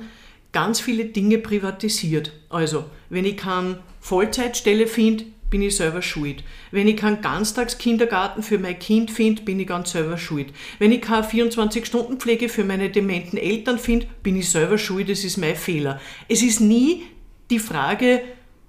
ganz 0.53 0.81
viele 0.81 1.07
Dinge 1.07 1.39
privatisiert. 1.39 2.33
Also, 2.49 2.85
wenn 3.11 3.25
ich 3.25 3.37
keine 3.37 3.79
Vollzeitstelle 4.01 4.87
finde, 4.87 5.25
bin 5.51 5.63
ich 5.63 5.77
selber 5.77 6.03
schuld. 6.03 6.45
Wenn 6.71 6.89
ich 6.89 6.97
keinen 6.97 7.21
Ganztagskindergarten 7.21 8.43
für 8.43 8.59
mein 8.59 8.79
Kind 8.79 9.11
finde, 9.11 9.43
bin 9.43 9.61
ich 9.61 9.67
ganz 9.67 9.93
selber 9.93 10.19
schuld. 10.19 10.53
Wenn 10.79 10.93
ich 10.93 11.01
keine 11.01 11.27
24-Stunden-Pflege 11.27 12.49
für 12.49 12.65
meine 12.65 12.91
dementen 12.91 13.39
Eltern 13.39 13.79
finde, 13.79 14.07
bin 14.23 14.37
ich 14.37 14.51
selber 14.51 14.79
schuld, 14.79 15.09
das 15.09 15.25
ist 15.25 15.37
mein 15.37 15.57
Fehler. 15.57 16.01
Es 16.29 16.43
ist 16.43 16.61
nie 16.61 17.05
die 17.51 17.59
Frage, 17.59 18.23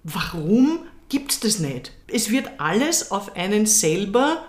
warum 0.03 0.79
gibt 1.09 1.31
es 1.31 1.39
das 1.39 1.59
nicht? 1.59 1.91
Es 2.07 2.29
wird 2.29 2.49
alles 2.59 3.11
auf 3.11 3.35
einen 3.35 3.65
selber 3.65 4.45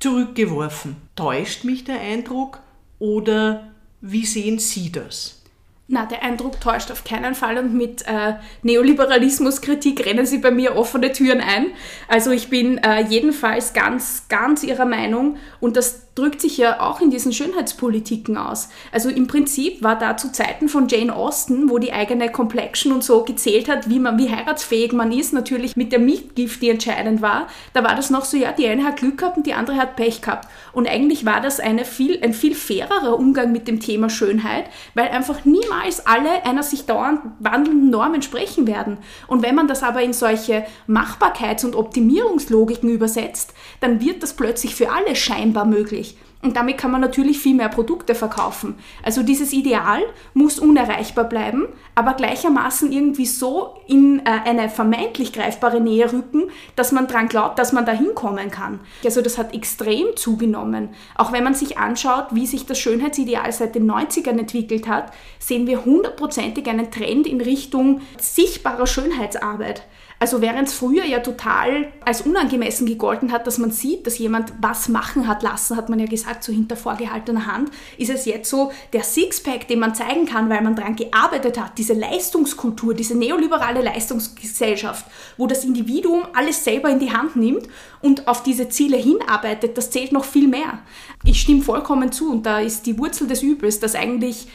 zurückgeworfen. 0.00 0.96
Täuscht 1.14 1.64
mich 1.64 1.84
der 1.84 2.00
Eindruck 2.00 2.60
oder 2.98 3.72
wie 4.00 4.26
sehen 4.26 4.58
Sie 4.58 4.92
das? 4.92 5.42
Na, 5.88 6.04
der 6.04 6.24
Eindruck 6.24 6.60
täuscht 6.60 6.90
auf 6.90 7.04
keinen 7.04 7.36
Fall 7.36 7.58
und 7.58 7.72
mit 7.72 8.02
äh, 8.08 8.34
Neoliberalismuskritik 8.62 10.04
rennen 10.04 10.26
Sie 10.26 10.38
bei 10.38 10.50
mir 10.50 10.74
offene 10.74 11.12
Türen 11.12 11.40
ein. 11.40 11.66
Also 12.08 12.32
ich 12.32 12.50
bin 12.50 12.78
äh, 12.78 13.02
jedenfalls 13.02 13.72
ganz, 13.72 14.24
ganz 14.28 14.64
Ihrer 14.64 14.84
Meinung 14.84 15.36
und 15.60 15.76
das 15.76 16.06
drückt 16.16 16.40
sich 16.40 16.56
ja 16.56 16.80
auch 16.80 17.00
in 17.00 17.10
diesen 17.10 17.32
Schönheitspolitiken 17.32 18.36
aus. 18.38 18.70
Also 18.90 19.10
im 19.10 19.26
Prinzip 19.26 19.82
war 19.82 19.98
da 19.98 20.16
zu 20.16 20.32
Zeiten 20.32 20.68
von 20.68 20.88
Jane 20.88 21.14
Austen, 21.14 21.68
wo 21.68 21.78
die 21.78 21.92
eigene 21.92 22.32
Complexion 22.32 22.92
und 22.92 23.04
so 23.04 23.22
gezählt 23.22 23.68
hat, 23.68 23.90
wie 23.90 23.98
man, 23.98 24.18
wie 24.18 24.30
heiratsfähig 24.30 24.92
man 24.92 25.12
ist, 25.12 25.34
natürlich 25.34 25.76
mit 25.76 25.92
der 25.92 25.98
Mitgift, 25.98 26.62
die 26.62 26.70
entscheidend 26.70 27.20
war, 27.20 27.48
da 27.74 27.84
war 27.84 27.94
das 27.94 28.08
noch 28.08 28.24
so, 28.24 28.38
ja, 28.38 28.52
die 28.52 28.66
eine 28.66 28.84
hat 28.84 28.96
Glück 28.96 29.18
gehabt 29.18 29.36
und 29.36 29.46
die 29.46 29.52
andere 29.52 29.76
hat 29.76 29.96
Pech 29.96 30.22
gehabt. 30.22 30.48
Und 30.72 30.88
eigentlich 30.88 31.26
war 31.26 31.42
das 31.42 31.60
eine 31.60 31.84
viel, 31.84 32.18
ein 32.22 32.32
viel 32.32 32.54
fairerer 32.54 33.18
Umgang 33.18 33.52
mit 33.52 33.68
dem 33.68 33.78
Thema 33.78 34.08
Schönheit, 34.08 34.64
weil 34.94 35.08
einfach 35.08 35.44
niemals 35.76 36.06
alle 36.06 36.44
einer 36.44 36.62
sich 36.62 36.86
dauernd 36.86 37.20
wandelnden 37.38 37.90
Norm 37.90 38.14
entsprechen 38.14 38.66
werden. 38.66 38.98
Und 39.26 39.42
wenn 39.42 39.54
man 39.54 39.68
das 39.68 39.82
aber 39.82 40.02
in 40.02 40.12
solche 40.12 40.64
Machbarkeits- 40.88 41.64
und 41.64 41.76
Optimierungslogiken 41.76 42.88
übersetzt, 42.88 43.54
dann 43.80 44.00
wird 44.00 44.22
das 44.22 44.34
plötzlich 44.34 44.74
für 44.74 44.90
alle 44.90 45.16
scheinbar 45.16 45.64
möglich. 45.64 46.18
Und 46.42 46.56
damit 46.56 46.78
kann 46.78 46.90
man 46.90 47.00
natürlich 47.00 47.38
viel 47.38 47.54
mehr 47.54 47.68
Produkte 47.68 48.14
verkaufen. 48.14 48.76
Also 49.02 49.22
dieses 49.22 49.52
Ideal 49.52 50.02
muss 50.34 50.58
unerreichbar 50.58 51.24
bleiben, 51.24 51.66
aber 51.94 52.14
gleichermaßen 52.14 52.92
irgendwie 52.92 53.26
so 53.26 53.74
in 53.86 54.20
äh, 54.20 54.30
eine 54.44 54.68
vermeintlich 54.68 55.32
greifbare 55.32 55.80
Nähe 55.80 56.12
rücken, 56.12 56.50
dass 56.76 56.92
man 56.92 57.08
daran 57.08 57.28
glaubt, 57.28 57.58
dass 57.58 57.72
man 57.72 57.86
da 57.86 57.92
hinkommen 57.92 58.50
kann. 58.50 58.80
Also 59.02 59.22
das 59.22 59.38
hat 59.38 59.54
extrem 59.54 60.14
zugenommen. 60.14 60.90
Auch 61.16 61.32
wenn 61.32 61.42
man 61.42 61.54
sich 61.54 61.78
anschaut, 61.78 62.26
wie 62.32 62.46
sich 62.46 62.66
das 62.66 62.78
Schönheitsideal 62.78 63.50
seit 63.50 63.74
den 63.74 63.90
90ern 63.90 64.38
entwickelt 64.38 64.86
hat, 64.86 65.12
sehen 65.38 65.66
wir 65.66 65.84
hundertprozentig 65.84 66.68
einen 66.68 66.90
Trend 66.90 67.26
in 67.26 67.40
Richtung 67.40 68.02
sichtbarer 68.18 68.86
Schönheitsarbeit. 68.86 69.82
Also 70.18 70.40
während 70.40 70.68
es 70.68 70.74
früher 70.74 71.04
ja 71.04 71.18
total 71.18 71.92
als 72.04 72.22
unangemessen 72.22 72.86
gegolten 72.86 73.32
hat, 73.32 73.46
dass 73.46 73.58
man 73.58 73.70
sieht, 73.70 74.06
dass 74.06 74.18
jemand 74.18 74.52
was 74.62 74.88
machen 74.88 75.28
hat 75.28 75.42
lassen, 75.42 75.76
hat 75.76 75.90
man 75.90 75.98
ja 75.98 76.06
gesagt, 76.06 76.35
so 76.42 76.52
hinter 76.52 76.76
vorgehaltener 76.76 77.46
Hand, 77.46 77.70
ist 77.98 78.10
es 78.10 78.24
jetzt 78.24 78.50
so, 78.50 78.72
der 78.92 79.02
Sixpack, 79.02 79.68
den 79.68 79.78
man 79.78 79.94
zeigen 79.94 80.26
kann, 80.26 80.48
weil 80.48 80.62
man 80.62 80.76
daran 80.76 80.96
gearbeitet 80.96 81.58
hat, 81.60 81.78
diese 81.78 81.92
Leistungskultur, 81.92 82.94
diese 82.94 83.16
neoliberale 83.16 83.82
Leistungsgesellschaft, 83.82 85.06
wo 85.36 85.46
das 85.46 85.64
Individuum 85.64 86.22
alles 86.34 86.64
selber 86.64 86.90
in 86.90 86.98
die 86.98 87.12
Hand 87.12 87.36
nimmt 87.36 87.68
und 88.00 88.28
auf 88.28 88.42
diese 88.42 88.68
Ziele 88.68 88.96
hinarbeitet, 88.96 89.76
das 89.76 89.90
zählt 89.90 90.12
noch 90.12 90.24
viel 90.24 90.48
mehr. 90.48 90.80
Ich 91.24 91.40
stimme 91.40 91.62
vollkommen 91.62 92.12
zu 92.12 92.30
und 92.30 92.46
da 92.46 92.60
ist 92.60 92.86
die 92.86 92.98
Wurzel 92.98 93.26
des 93.26 93.42
Übels, 93.42 93.80
dass 93.80 93.94
eigentlich 93.94 94.46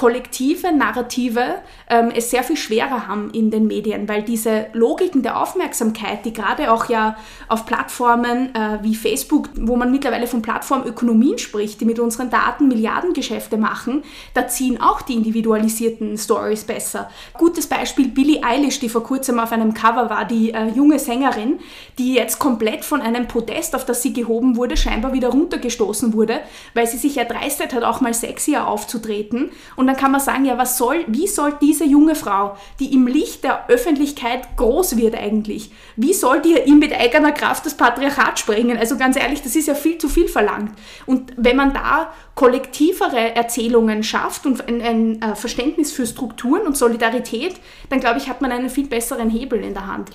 kollektive 0.00 0.72
Narrative 0.72 1.56
ähm, 1.86 2.10
es 2.16 2.30
sehr 2.30 2.42
viel 2.42 2.56
schwerer 2.56 3.06
haben 3.06 3.28
in 3.34 3.50
den 3.50 3.66
Medien, 3.66 4.08
weil 4.08 4.22
diese 4.22 4.68
Logiken 4.72 5.22
der 5.22 5.38
Aufmerksamkeit, 5.38 6.24
die 6.24 6.32
gerade 6.32 6.72
auch 6.72 6.88
ja 6.88 7.18
auf 7.48 7.66
Plattformen 7.66 8.54
äh, 8.54 8.78
wie 8.80 8.94
Facebook, 8.94 9.50
wo 9.56 9.76
man 9.76 9.92
mittlerweile 9.92 10.26
von 10.26 10.40
Plattformökonomien 10.40 11.36
spricht, 11.36 11.82
die 11.82 11.84
mit 11.84 11.98
unseren 11.98 12.30
Daten 12.30 12.68
Milliardengeschäfte 12.68 13.58
machen, 13.58 14.02
da 14.32 14.48
ziehen 14.48 14.80
auch 14.80 15.02
die 15.02 15.12
individualisierten 15.12 16.16
Stories 16.16 16.64
besser. 16.64 17.10
Gutes 17.36 17.66
Beispiel 17.66 18.08
Billie 18.08 18.42
Eilish, 18.42 18.80
die 18.80 18.88
vor 18.88 19.02
kurzem 19.02 19.38
auf 19.38 19.52
einem 19.52 19.74
Cover 19.74 20.08
war, 20.08 20.24
die 20.24 20.54
äh, 20.54 20.68
junge 20.68 20.98
Sängerin, 20.98 21.58
die 21.98 22.14
jetzt 22.14 22.38
komplett 22.38 22.86
von 22.86 23.02
einem 23.02 23.28
Podest, 23.28 23.76
auf 23.76 23.84
das 23.84 24.00
sie 24.00 24.14
gehoben 24.14 24.56
wurde, 24.56 24.78
scheinbar 24.78 25.12
wieder 25.12 25.28
runtergestoßen 25.28 26.14
wurde, 26.14 26.40
weil 26.72 26.86
sie 26.86 26.96
sich 26.96 27.18
erdreistet 27.18 27.74
hat, 27.74 27.84
auch 27.84 28.00
mal 28.00 28.14
sexier 28.14 28.66
aufzutreten 28.66 29.50
und 29.76 29.89
dann 29.90 29.98
kann 29.98 30.12
man 30.12 30.20
sagen, 30.20 30.44
ja, 30.44 30.56
was 30.56 30.78
soll, 30.78 31.04
wie 31.08 31.26
soll 31.26 31.52
diese 31.60 31.84
junge 31.84 32.14
Frau, 32.14 32.56
die 32.78 32.94
im 32.94 33.08
Licht 33.08 33.42
der 33.42 33.68
Öffentlichkeit 33.68 34.56
groß 34.56 34.96
wird 34.96 35.16
eigentlich, 35.16 35.72
wie 35.96 36.14
soll 36.14 36.40
die 36.40 36.56
ihm 36.60 36.78
mit 36.78 36.94
eigener 36.94 37.32
Kraft 37.32 37.66
das 37.66 37.76
Patriarchat 37.76 38.38
sprengen? 38.38 38.78
Also 38.78 38.96
ganz 38.96 39.16
ehrlich, 39.16 39.42
das 39.42 39.56
ist 39.56 39.66
ja 39.66 39.74
viel 39.74 39.98
zu 39.98 40.08
viel 40.08 40.28
verlangt. 40.28 40.70
Und 41.06 41.32
wenn 41.36 41.56
man 41.56 41.74
da 41.74 42.12
kollektivere 42.36 43.34
Erzählungen 43.34 44.04
schafft 44.04 44.46
und 44.46 44.68
ein, 44.68 44.80
ein 44.80 45.22
äh, 45.22 45.34
Verständnis 45.34 45.90
für 45.90 46.06
Strukturen 46.06 46.68
und 46.68 46.76
Solidarität, 46.76 47.56
dann 47.88 47.98
glaube 47.98 48.18
ich, 48.18 48.28
hat 48.28 48.40
man 48.40 48.52
einen 48.52 48.70
viel 48.70 48.86
besseren 48.86 49.28
Hebel 49.28 49.64
in 49.64 49.74
der 49.74 49.88
Hand. 49.88 50.10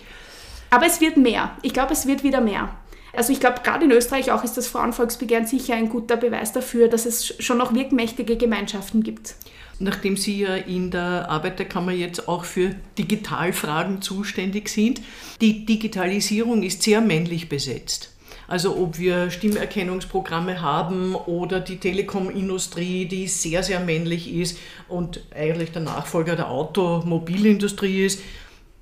Aber 0.69 0.85
es 0.85 1.01
wird 1.01 1.17
mehr. 1.17 1.51
Ich 1.63 1.73
glaube, 1.73 1.91
es 1.91 2.07
wird 2.07 2.23
wieder 2.23 2.39
mehr. 2.39 2.69
Also 3.13 3.31
ich 3.31 3.39
glaube, 3.39 3.61
gerade 3.63 3.85
in 3.85 3.91
Österreich 3.91 4.31
auch 4.31 4.43
ist 4.43 4.57
das 4.57 4.67
Frauenvolksbegehren 4.67 5.45
sicher 5.45 5.75
ein 5.75 5.89
guter 5.89 6.17
Beweis 6.17 6.51
dafür, 6.51 6.87
dass 6.87 7.05
es 7.05 7.35
schon 7.41 7.57
noch 7.57 7.73
wirkmächtige 7.73 8.35
Gemeinschaften 8.35 9.03
gibt. 9.03 9.35
Nachdem 9.79 10.15
Sie 10.15 10.39
ja 10.39 10.55
in 10.55 10.89
der 10.89 11.29
Arbeiterkammer 11.29 11.91
jetzt 11.91 12.27
auch 12.27 12.45
für 12.45 12.75
Digitalfragen 12.97 14.01
zuständig 14.01 14.69
sind, 14.69 15.01
die 15.41 15.65
Digitalisierung 15.65 16.63
ist 16.63 16.83
sehr 16.83 17.01
männlich 17.01 17.49
besetzt. 17.49 18.11
Also 18.47 18.77
ob 18.77 18.99
wir 18.99 19.31
Stimmerkennungsprogramme 19.31 20.61
haben 20.61 21.15
oder 21.15 21.59
die 21.59 21.77
Telekomindustrie, 21.77 23.05
die 23.05 23.27
sehr, 23.27 23.63
sehr 23.63 23.79
männlich 23.79 24.33
ist 24.33 24.57
und 24.87 25.23
eigentlich 25.35 25.71
der 25.71 25.81
Nachfolger 25.81 26.35
der 26.35 26.49
Automobilindustrie 26.49 28.05
ist, 28.05 28.21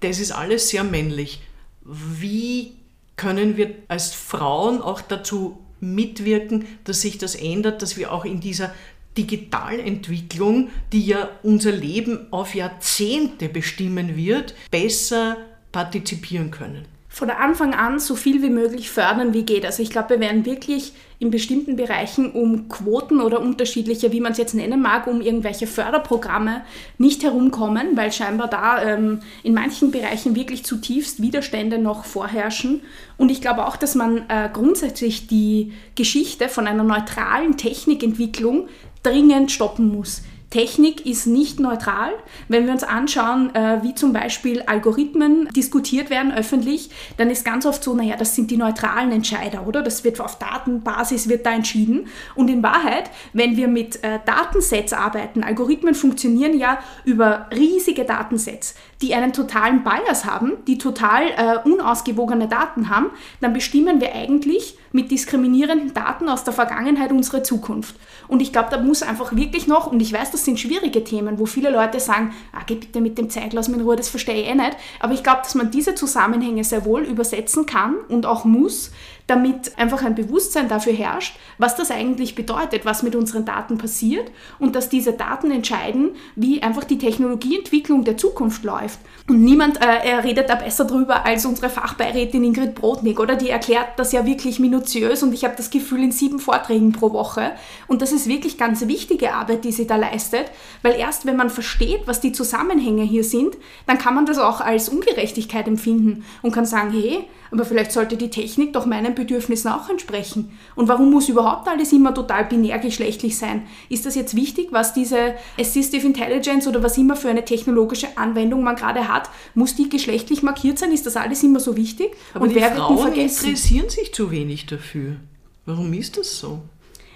das 0.01 0.19
ist 0.19 0.31
alles 0.31 0.69
sehr 0.69 0.83
männlich. 0.83 1.41
Wie 1.81 2.73
können 3.15 3.57
wir 3.57 3.73
als 3.87 4.13
Frauen 4.13 4.81
auch 4.81 5.01
dazu 5.01 5.59
mitwirken, 5.79 6.65
dass 6.85 7.01
sich 7.01 7.17
das 7.17 7.35
ändert, 7.35 7.81
dass 7.81 7.97
wir 7.97 8.11
auch 8.11 8.25
in 8.25 8.39
dieser 8.39 8.73
Digitalentwicklung, 9.17 10.69
die 10.91 11.05
ja 11.05 11.29
unser 11.43 11.71
Leben 11.71 12.27
auf 12.31 12.55
Jahrzehnte 12.55 13.49
bestimmen 13.49 14.15
wird, 14.15 14.55
besser 14.71 15.37
partizipieren 15.71 16.51
können 16.51 16.85
von 17.13 17.29
Anfang 17.29 17.75
an 17.75 17.99
so 17.99 18.15
viel 18.15 18.41
wie 18.41 18.49
möglich 18.49 18.89
fördern, 18.89 19.35
wie 19.35 19.43
geht. 19.43 19.67
Also 19.67 19.83
ich 19.83 19.91
glaube, 19.91 20.09
wir 20.09 20.19
werden 20.19 20.47
wirklich 20.47 20.93
in 21.19 21.29
bestimmten 21.29 21.75
Bereichen 21.75 22.31
um 22.31 22.67
Quoten 22.69 23.21
oder 23.21 23.39
unterschiedliche, 23.39 24.11
wie 24.11 24.19
man 24.19 24.31
es 24.31 24.39
jetzt 24.39 24.55
nennen 24.55 24.81
mag, 24.81 25.05
um 25.05 25.21
irgendwelche 25.21 25.67
Förderprogramme 25.67 26.63
nicht 26.97 27.21
herumkommen, 27.21 27.95
weil 27.95 28.11
scheinbar 28.11 28.47
da 28.47 28.81
ähm, 28.81 29.19
in 29.43 29.53
manchen 29.53 29.91
Bereichen 29.91 30.35
wirklich 30.35 30.65
zutiefst 30.65 31.21
Widerstände 31.21 31.77
noch 31.77 32.03
vorherrschen. 32.03 32.81
Und 33.15 33.29
ich 33.29 33.41
glaube 33.41 33.67
auch, 33.67 33.75
dass 33.75 33.93
man 33.93 34.27
äh, 34.27 34.49
grundsätzlich 34.51 35.27
die 35.27 35.71
Geschichte 35.93 36.49
von 36.49 36.65
einer 36.65 36.83
neutralen 36.83 37.57
Technikentwicklung 37.57 38.69
dringend 39.03 39.51
stoppen 39.51 39.89
muss. 39.89 40.21
Technik 40.53 41.07
ist 41.07 41.25
nicht 41.25 41.59
neutral. 41.59 42.11
Wenn 42.47 42.67
wir 42.67 42.73
uns 42.73 42.83
anschauen, 42.83 43.55
äh, 43.55 43.81
wie 43.81 43.95
zum 43.95 44.13
Beispiel 44.13 44.61
Algorithmen 44.61 45.49
diskutiert 45.55 46.11
werden 46.11 46.31
öffentlich, 46.31 46.91
dann 47.17 47.31
ist 47.31 47.43
ganz 47.43 47.65
oft 47.65 47.83
so, 47.83 47.95
naja, 47.95 48.17
das 48.17 48.35
sind 48.35 48.51
die 48.51 48.57
neutralen 48.57 49.11
Entscheider, 49.11 49.65
oder? 49.65 49.81
Das 49.81 50.03
wird 50.03 50.21
auf 50.21 50.37
Datenbasis 50.37 51.27
wird 51.27 51.47
da 51.47 51.53
entschieden. 51.55 52.05
Und 52.35 52.51
in 52.51 52.61
Wahrheit, 52.61 53.09
wenn 53.33 53.57
wir 53.57 53.67
mit 53.67 54.03
äh, 54.03 54.19
Datensets 54.27 54.93
arbeiten, 54.93 55.43
Algorithmen 55.43 55.95
funktionieren 55.95 56.55
ja 56.55 56.77
über 57.03 57.47
riesige 57.51 58.05
Datensets, 58.05 58.75
die 59.01 59.15
einen 59.15 59.33
totalen 59.33 59.83
Bias 59.83 60.23
haben, 60.23 60.51
die 60.67 60.77
total 60.77 61.23
äh, 61.35 61.67
unausgewogene 61.67 62.47
Daten 62.47 62.91
haben, 62.91 63.07
dann 63.41 63.53
bestimmen 63.53 63.99
wir 64.01 64.13
eigentlich 64.13 64.77
mit 64.93 65.11
diskriminierenden 65.11 65.93
Daten 65.93 66.29
aus 66.29 66.45
der 66.45 66.53
Vergangenheit 66.53 67.11
unsere 67.11 67.43
Zukunft. 67.43 67.95
Und 68.27 68.41
ich 68.41 68.53
glaube, 68.53 68.69
da 68.71 68.79
muss 68.79 69.03
einfach 69.03 69.35
wirklich 69.35 69.67
noch, 69.67 69.87
und 69.87 69.99
ich 69.99 70.13
weiß, 70.13 70.31
das 70.31 70.45
sind 70.45 70.59
schwierige 70.59 71.03
Themen, 71.03 71.39
wo 71.39 71.45
viele 71.45 71.69
Leute 71.69 71.99
sagen, 71.99 72.33
ah, 72.53 72.61
geh 72.65 72.75
bitte 72.75 73.01
mit 73.01 73.17
dem 73.17 73.25
mich 73.25 73.67
in 73.67 73.81
Ruhe, 73.81 73.95
das 73.95 74.09
verstehe 74.09 74.41
ich 74.41 74.47
eh 74.47 74.55
nicht. 74.55 74.77
Aber 74.99 75.13
ich 75.13 75.23
glaube, 75.23 75.41
dass 75.43 75.55
man 75.55 75.71
diese 75.71 75.95
Zusammenhänge 75.95 76.63
sehr 76.63 76.85
wohl 76.85 77.01
übersetzen 77.01 77.65
kann 77.65 77.95
und 78.07 78.25
auch 78.25 78.45
muss, 78.45 78.91
damit 79.27 79.77
einfach 79.77 80.03
ein 80.03 80.15
Bewusstsein 80.15 80.67
dafür 80.67 80.93
herrscht, 80.93 81.37
was 81.57 81.75
das 81.75 81.91
eigentlich 81.91 82.35
bedeutet, 82.35 82.85
was 82.85 83.03
mit 83.03 83.15
unseren 83.15 83.45
Daten 83.45 83.77
passiert 83.77 84.29
und 84.59 84.75
dass 84.75 84.89
diese 84.89 85.13
Daten 85.13 85.49
entscheiden, 85.51 86.11
wie 86.35 86.61
einfach 86.61 86.83
die 86.83 86.97
Technologieentwicklung 86.97 88.03
der 88.03 88.17
Zukunft 88.17 88.63
läuft. 88.63 88.99
Und 89.29 89.41
niemand 89.41 89.79
äh, 89.81 90.15
redet 90.15 90.49
da 90.49 90.55
besser 90.55 90.85
drüber 90.85 91.25
als 91.25 91.45
unsere 91.45 91.69
Fachbeirätin 91.69 92.43
Ingrid 92.43 92.75
Brodnik, 92.75 93.19
oder? 93.19 93.35
Die 93.35 93.49
erklärt 93.49 93.97
das 93.97 94.11
ja 94.11 94.25
wirklich 94.25 94.59
minutiös 94.59 95.23
und 95.23 95.33
ich 95.33 95.45
habe 95.45 95.55
das 95.55 95.69
Gefühl 95.69 96.03
in 96.03 96.11
sieben 96.11 96.39
Vorträgen 96.39 96.91
pro 96.91 97.13
Woche. 97.13 97.51
Und 97.87 98.01
das 98.01 98.11
ist 98.11 98.27
wirklich 98.27 98.57
ganz 98.57 98.85
wichtige 98.87 99.33
Arbeit, 99.33 99.63
die 99.63 99.71
sie 99.71 99.87
da 99.87 99.95
leistet, 99.95 100.51
weil 100.81 100.95
erst 100.95 101.25
wenn 101.25 101.37
man 101.37 101.49
versteht, 101.49 102.01
was 102.07 102.19
die 102.19 102.33
Zusammenhänge 102.33 103.03
hier 103.03 103.23
sind, 103.23 103.55
dann 103.87 103.97
kann 103.97 104.15
man 104.15 104.25
das 104.25 104.37
auch 104.37 104.59
als 104.59 104.89
Ungerechtigkeit 104.89 105.67
empfinden 105.67 106.25
und 106.41 106.51
kann 106.51 106.65
sagen, 106.65 106.91
hey, 106.91 107.25
aber 107.53 107.65
vielleicht 107.65 107.91
sollte 107.91 108.17
die 108.17 108.31
Technik 108.31 108.73
doch 108.73 108.87
meinen 108.87 109.12
Bedürfnissen 109.13 109.71
auch 109.71 109.89
entsprechen. 109.89 110.57
Und 110.75 110.87
warum 110.87 111.11
muss 111.11 111.29
überhaupt 111.29 111.67
alles 111.67 111.91
immer 111.93 112.13
total 112.13 112.45
binär 112.45 112.79
geschlechtlich 112.79 113.37
sein? 113.37 113.63
Ist 113.89 114.05
das 114.05 114.15
jetzt 114.15 114.35
wichtig, 114.35 114.67
was 114.71 114.93
diese 114.93 115.35
Assistive 115.59 116.05
Intelligence 116.05 116.67
oder 116.67 116.83
was 116.83 116.97
immer 116.97 117.15
für 117.15 117.29
eine 117.29 117.45
technologische 117.45 118.17
Anwendung 118.17 118.63
man 118.63 118.75
gerade 118.75 119.07
hat, 119.07 119.29
muss 119.55 119.75
die 119.75 119.89
geschlechtlich 119.89 120.43
markiert 120.43 120.79
sein? 120.79 120.91
Ist 120.91 121.05
das 121.05 121.15
alles 121.15 121.43
immer 121.43 121.59
so 121.59 121.77
wichtig? 121.77 122.11
Aber 122.33 122.43
Und 122.43 122.49
die 122.49 122.55
wer 122.55 122.75
Frauen 122.75 123.13
interessieren 123.13 123.89
sich 123.89 124.13
zu 124.13 124.31
wenig 124.31 124.65
dafür. 124.65 125.17
Warum 125.65 125.93
ist 125.93 126.17
das 126.17 126.39
so? 126.39 126.61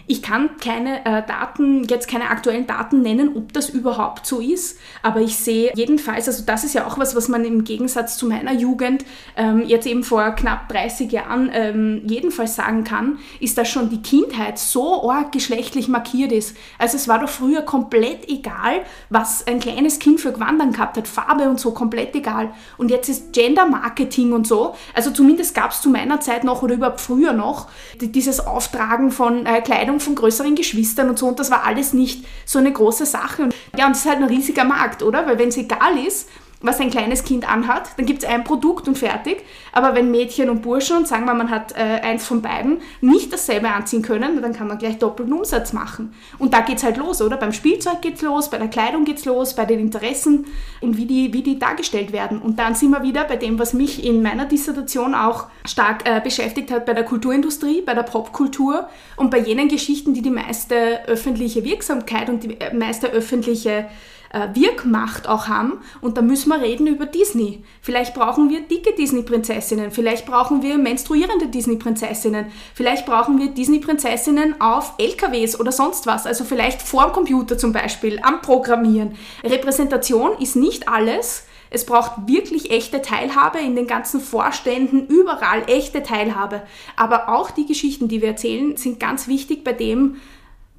Ich 0.10 0.22
kann 0.22 0.52
keine 0.64 1.06
äh, 1.06 1.22
Daten, 1.28 1.84
jetzt 1.84 2.08
keine 2.08 2.30
aktuellen 2.30 2.66
Daten 2.66 3.02
nennen, 3.02 3.36
ob 3.36 3.52
das 3.52 3.70
überhaupt 3.70 4.26
so 4.26 4.40
ist, 4.40 4.80
aber 5.04 5.20
ich 5.20 5.36
sehe 5.36 5.72
jedenfalls, 5.76 6.28
also 6.28 6.44
das 6.46 6.64
ist 6.64 6.74
ja 6.74 6.88
auch 6.88 6.98
was, 6.98 7.14
was 7.14 7.28
man 7.28 7.44
im 7.44 7.66
Gegensatz 7.66 8.18
zu 8.18 8.26
meiner 8.26 8.54
Jugend 8.54 9.04
ähm, 9.36 9.64
jetzt 9.66 9.86
eben 9.86 10.04
vor 10.04 10.32
knapp 10.32 10.70
30 10.70 11.12
Jahren 11.12 11.50
ähm, 11.52 12.04
jedenfalls 12.06 12.56
sagen 12.56 12.86
kann, 12.86 13.20
ist, 13.42 13.58
dass 13.58 13.68
schon 13.68 13.90
die 13.90 14.02
Kindheit 14.02 14.58
so 14.58 15.12
arg 15.12 15.34
geschlechtlich 15.34 15.90
markiert 15.90 16.32
ist. 16.32 16.56
Also 16.80 16.96
es 16.96 17.10
war 17.10 17.20
doch 17.20 17.30
früher 17.30 17.62
komplett 17.64 18.30
egal, 18.30 18.84
was 19.10 19.46
ein 19.46 19.60
kleines 19.60 20.00
Kind 20.00 20.22
für 20.22 20.32
Gewandern 20.32 20.72
gehabt 20.72 20.96
hat, 20.96 21.10
Farbe 21.10 21.50
und 21.50 21.60
so, 21.60 21.72
komplett 21.72 22.16
egal. 22.16 22.54
Und 22.78 22.92
jetzt 22.92 23.10
ist 23.10 23.34
Gender 23.34 23.66
Marketing 23.66 24.32
und 24.32 24.48
so, 24.48 24.74
also 24.94 25.12
zumindest 25.12 25.54
gab 25.54 25.72
es 25.72 25.82
zu 25.82 25.90
meiner 25.90 26.22
Zeit 26.22 26.46
noch 26.46 26.64
oder 26.64 26.76
überhaupt 26.76 27.02
früher 27.02 27.34
noch, 27.34 27.68
dieses 28.00 28.40
Auftragen 28.40 29.12
von 29.12 29.46
äh, 29.46 29.60
Kleidung 29.60 29.97
Betreuung 29.98 30.00
von 30.00 30.16
größeren 30.16 30.56
Geschwistern 30.56 31.10
und 31.10 31.20
so 31.20 31.28
und 31.28 31.40
das 31.40 31.52
war 31.52 31.66
alles 31.66 31.94
nicht 31.94 32.26
so 32.46 32.60
eine 32.60 32.72
große 32.72 33.06
Sache. 33.06 33.44
Und 33.44 33.56
ja, 33.78 33.86
und 33.86 33.92
das 33.92 34.06
ist 34.06 34.10
halt 34.10 34.18
ein 34.18 34.26
riesiger 34.26 34.64
Markt, 34.64 35.04
oder? 35.04 35.26
Weil 35.26 35.38
wenn 35.38 35.50
es 35.50 35.58
egal 35.58 35.98
ist, 35.98 36.30
was 36.62 36.80
ein 36.80 36.90
kleines 36.90 37.24
Kind 37.24 37.48
anhat, 37.50 37.90
dann 37.98 38.06
gibt 38.08 38.24
es 38.24 38.30
ein 38.30 38.44
Produkt 38.44 38.88
und 38.88 38.98
fertig. 38.98 39.44
Aber 39.72 39.94
wenn 39.94 40.10
Mädchen 40.10 40.50
und 40.50 40.64
Burschen, 40.64 41.06
sagen 41.06 41.26
wir, 41.26 41.36
man 41.36 41.52
hat 41.52 41.74
äh, 41.74 42.02
eins 42.02 42.26
von 42.26 42.42
beiden, 42.42 42.82
nicht 43.00 43.32
dasselbe 43.32 43.70
anziehen 43.70 44.02
können, 44.02 44.42
dann 44.42 44.54
kann 44.54 44.68
man 44.68 44.80
gleich 44.80 44.98
doppelten 44.98 45.34
Umsatz 45.34 45.72
machen. 45.74 46.14
Und 46.40 46.54
da 46.54 46.62
geht 46.62 46.78
es 46.78 46.84
halt 46.84 46.98
los, 46.98 47.22
oder? 47.22 47.38
Beim 47.38 47.54
Spielzeug 47.54 48.02
geht 48.02 48.16
es 48.16 48.22
los, 48.24 48.50
bei 48.50 48.58
der 48.58 48.70
Kleidung 48.70 49.06
geht 49.06 49.20
es 49.20 49.26
los, 49.26 49.56
bei 49.56 49.66
den 49.66 49.80
Interessen 49.80 50.46
und 50.82 50.98
wie 50.98 51.06
die, 51.06 51.32
wie 51.32 51.44
die 51.44 51.60
dargestellt 51.60 52.12
werden. 52.12 52.42
Und 52.42 52.58
dann 52.58 52.74
sind 52.74 52.90
wir 52.90 53.04
wieder 53.04 53.26
bei 53.26 53.36
dem, 53.36 53.60
was 53.60 53.74
mich 53.74 54.04
in 54.04 54.24
meiner 54.24 54.46
Dissertation 54.46 55.14
auch 55.14 55.48
stark 55.66 56.10
äh, 56.10 56.20
beschäftigt 56.22 56.72
hat, 56.72 56.88
bei 56.88 56.94
der 56.94 57.04
Kulturindustrie, 57.04 57.82
bei 57.82 57.94
der 57.94 58.04
Popkultur 58.04 58.90
und 59.16 59.30
bei 59.30 59.40
jenen 59.40 59.68
Geschichten, 59.68 60.16
die 60.16 60.24
die 60.24 60.32
meiste 60.32 61.06
öffentliche 61.08 61.64
Wirksamkeit 61.64 62.30
und 62.30 62.44
die 62.44 62.60
äh, 62.60 62.74
meiste 62.74 63.08
öffentliche 63.10 63.86
äh, 64.32 64.48
Wirkmacht 64.54 65.28
auch 65.28 65.48
haben. 65.48 65.80
Und 66.02 66.18
da 66.18 66.22
müssen 66.22 66.50
wir 66.50 66.62
reden 66.62 66.88
über 66.88 67.06
Disney. 67.06 67.64
Vielleicht 67.82 68.14
brauchen 68.14 68.50
wir 68.50 68.62
dicke 68.62 68.94
Disney-Prinzessinnen, 68.94 69.92
vielleicht 69.92 70.26
brauchen 70.26 70.62
wir 70.62 70.78
menstruierende 70.78 71.48
Disney-Prinzessinnen, 71.48 72.48
vielleicht 72.74 73.06
brauchen 73.06 73.40
wir 73.40 73.50
Disney-Prinzessinnen 73.50 74.62
auf 74.62 74.94
LKWs 74.98 75.60
oder 75.60 75.72
sonst 75.72 76.08
was. 76.08 76.26
Also 76.26 76.44
vielleicht 76.44 76.82
vorm 76.82 77.12
Computer 77.12 77.58
zum 77.58 77.72
Beispiel, 77.72 78.20
am 78.22 78.42
Programmieren. 78.42 79.16
Repräsentation 79.44 80.32
ist 80.40 80.56
nicht 80.56 80.88
alles. 80.88 81.46
Es 81.70 81.86
braucht 81.86 82.28
wirklich 82.28 82.72
echte 82.72 83.02
Teilhabe 83.02 83.60
in 83.60 83.76
den 83.76 83.88
ganzen 83.88 84.22
Vorständen, 84.22 85.08
überall 85.08 85.64
echte 85.68 86.02
Teilhabe. 86.02 86.62
Aber 86.96 87.30
auch 87.30 87.52
die 87.52 87.66
Geschichten, 87.66 88.08
die 88.08 88.22
wir 88.22 88.30
erzählen, 88.30 88.78
sind 88.78 89.00
ganz 89.00 89.28
wichtig 89.28 89.64
bei 89.64 89.74
dem, 89.74 90.16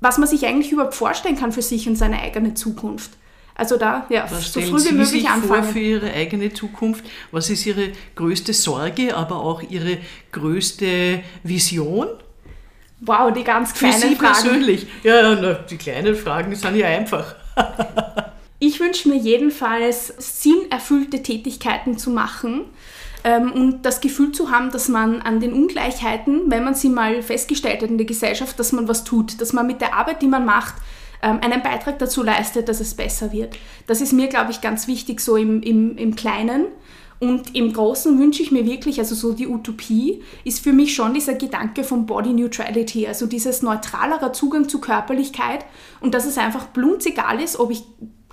was 0.01 0.19
man 0.19 0.29
sich 0.29 0.47
eigentlich 0.47 0.73
überhaupt 0.73 0.95
vorstellen 0.95 1.37
kann 1.37 1.53
für 1.53 1.63
sich 1.63 1.89
und 1.89 1.97
seine 1.97 2.21
eigene 2.21 2.55
Zukunft. 2.55 3.11
Also 3.59 3.77
da, 3.77 4.07
ja, 4.09 4.25
was 4.31 4.53
so 4.53 4.61
früh 4.61 4.85
wie 4.85 4.93
möglich 4.93 5.09
sich 5.09 5.29
anfangen. 5.29 5.65
Vor 5.65 5.73
für 5.73 5.81
Ihre 5.81 6.13
eigene 6.13 6.53
Zukunft? 6.53 7.05
Was 7.33 7.51
ist 7.51 7.67
Ihre 7.67 7.91
größte 8.15 8.53
Sorge, 8.53 9.17
aber 9.17 9.35
auch 9.35 9.63
Ihre 9.69 9.99
größte 10.31 11.25
Vision? 11.43 12.07
Wow, 13.01 13.33
die 13.33 13.43
ganz 13.43 13.75
kleinen 13.75 13.95
Fragen. 13.95 14.03
Für 14.03 14.09
Sie 14.09 14.15
Fragen. 14.15 14.33
persönlich. 14.33 14.87
Ja, 15.03 15.35
na, 15.35 15.55
die 15.55 15.77
kleinen 15.77 16.15
Fragen 16.15 16.55
sind 16.55 16.77
ja 16.77 16.87
einfach. 16.87 17.35
ich 18.61 18.79
wünsche 18.79 19.09
mir 19.09 19.19
jedenfalls 19.19 20.15
sinnerfüllte 20.19 21.25
Tätigkeiten 21.25 21.99
zu 21.99 22.11
machen 22.11 22.61
ähm, 23.25 23.51
und 23.51 23.83
das 23.83 24.01
Gefühl 24.01 24.31
zu 24.31 24.53
haben, 24.53 24.71
dass 24.71 24.89
man 24.89 25.21
an 25.21 25.41
den 25.41 25.53
Ungleichheiten, 25.53 26.43
wenn 26.47 26.63
man 26.63 26.77
sie 26.77 26.91
mal 26.91 27.23
festgestellt 27.23 27.83
hat 27.83 27.91
in 27.91 27.99
der 27.99 28.07
Gesellschaft, 28.07 28.57
dass 28.61 28.71
man 28.71 28.87
was 28.87 29.03
tut, 29.03 29.41
dass 29.41 29.53
man 29.53 29.67
mit 29.67 29.81
der 29.81 29.95
Arbeit, 29.95 30.23
die 30.23 30.29
man 30.29 30.45
macht, 30.45 30.75
einen 31.21 31.63
Beitrag 31.63 31.99
dazu 31.99 32.23
leistet, 32.23 32.69
dass 32.69 32.81
es 32.81 32.95
besser 32.95 33.33
wird. 33.33 33.57
Das 33.87 34.01
ist 34.01 34.13
mir, 34.13 34.29
glaube 34.29 34.53
ich, 34.53 34.61
ganz 34.61 34.87
wichtig, 34.87 35.21
so 35.21 35.37
im, 35.37 35.63
im, 35.63 35.97
im 35.97 36.15
Kleinen. 36.15 36.67
Und 37.21 37.57
im 37.57 37.73
Großen 37.73 38.19
wünsche 38.21 38.43
ich 38.43 38.53
mir 38.53 38.65
wirklich, 38.65 39.01
also 39.01 39.15
so 39.15 39.33
die 39.33 39.49
Utopie 39.49 40.23
ist 40.45 40.61
für 40.61 40.73
mich 40.73 40.95
schon 40.95 41.15
dieser 41.15 41.35
Gedanke 41.35 41.83
von 41.83 42.07
Body 42.07 42.33
Neutrality, 42.33 43.09
also 43.09 43.27
dieses 43.27 43.61
neutralerer 43.61 44.33
Zugang 44.33 44.69
zu 44.69 44.81
Körperlichkeit 44.81 45.65
und 46.01 46.15
dass 46.15 46.27
es 46.27 46.39
einfach 46.39 46.67
blunzegal 46.67 47.41
ist, 47.41 47.59
ob 47.59 47.73
ich 47.73 47.83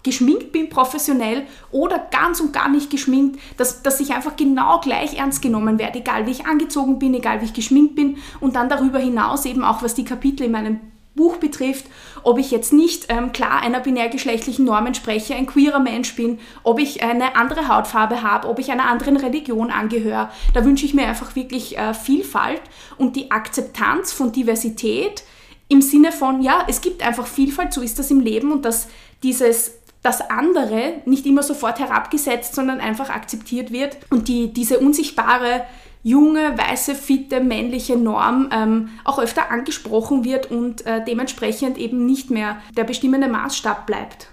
geschminkt 0.03 0.51
bin, 0.51 0.69
professionell 0.69 1.47
oder 1.71 1.97
ganz 2.11 2.39
und 2.39 2.53
gar 2.53 2.69
nicht 2.69 2.91
geschminkt, 2.91 3.39
dass, 3.57 3.81
dass 3.81 3.99
ich 3.99 4.13
einfach 4.13 4.35
genau 4.35 4.79
gleich 4.79 5.17
ernst 5.17 5.41
genommen 5.41 5.79
werde, 5.79 5.97
egal 5.97 6.27
wie 6.27 6.31
ich 6.31 6.45
angezogen 6.45 6.99
bin, 6.99 7.15
egal 7.15 7.41
wie 7.41 7.45
ich 7.45 7.53
geschminkt 7.53 7.95
bin 7.95 8.17
und 8.39 8.55
dann 8.55 8.69
darüber 8.69 8.99
hinaus 8.99 9.45
eben 9.45 9.63
auch, 9.63 9.81
was 9.81 9.95
die 9.95 10.05
Kapitel 10.05 10.43
in 10.43 10.51
meinem 10.51 10.79
Buch 11.15 11.37
betrifft, 11.37 11.85
ob 12.23 12.37
ich 12.37 12.51
jetzt 12.51 12.73
nicht 12.73 13.05
ähm, 13.09 13.31
klar 13.31 13.61
einer 13.61 13.79
binärgeschlechtlichen 13.79 14.65
Norm 14.65 14.85
entspreche, 14.85 15.35
ein 15.35 15.45
queerer 15.45 15.79
Mensch 15.79 16.15
bin, 16.15 16.39
ob 16.63 16.79
ich 16.79 17.03
eine 17.03 17.35
andere 17.35 17.67
Hautfarbe 17.67 18.21
habe, 18.21 18.47
ob 18.47 18.59
ich 18.59 18.71
einer 18.71 18.87
anderen 18.89 19.17
Religion 19.17 19.71
angehöre. 19.71 20.29
Da 20.53 20.65
wünsche 20.65 20.85
ich 20.85 20.93
mir 20.93 21.07
einfach 21.07 21.35
wirklich 21.35 21.77
äh, 21.77 21.93
Vielfalt 21.93 22.61
und 22.97 23.15
die 23.15 23.31
Akzeptanz 23.31 24.11
von 24.11 24.31
Diversität 24.31 25.23
im 25.67 25.81
Sinne 25.81 26.11
von, 26.11 26.41
ja, 26.41 26.65
es 26.67 26.81
gibt 26.81 27.01
einfach 27.01 27.25
Vielfalt, 27.25 27.73
so 27.73 27.81
ist 27.81 27.97
das 27.97 28.11
im 28.11 28.19
Leben 28.19 28.51
und 28.51 28.65
dass 28.65 28.87
dieses 29.23 29.79
das 30.03 30.21
andere 30.29 31.01
nicht 31.05 31.25
immer 31.25 31.41
sofort 31.41 31.79
herabgesetzt, 31.79 32.53
sondern 32.53 32.79
einfach 32.79 33.09
akzeptiert 33.09 33.71
wird 33.71 33.97
und 34.11 34.27
die, 34.27 34.53
diese 34.53 34.77
unsichtbare 34.79 35.65
junge, 36.05 36.55
weiße, 36.55 36.93
fitte, 36.93 37.41
männliche 37.41 37.97
Norm 37.97 38.49
ähm, 38.53 38.89
auch 39.03 39.17
öfter 39.17 39.49
angesprochen 39.49 40.23
wird 40.23 40.51
und 40.51 40.85
äh, 40.85 41.03
dementsprechend 41.03 41.79
eben 41.79 42.05
nicht 42.05 42.29
mehr 42.29 42.61
der 42.77 42.83
bestimmende 42.83 43.27
Maßstab 43.27 43.87
bleibt. 43.87 44.27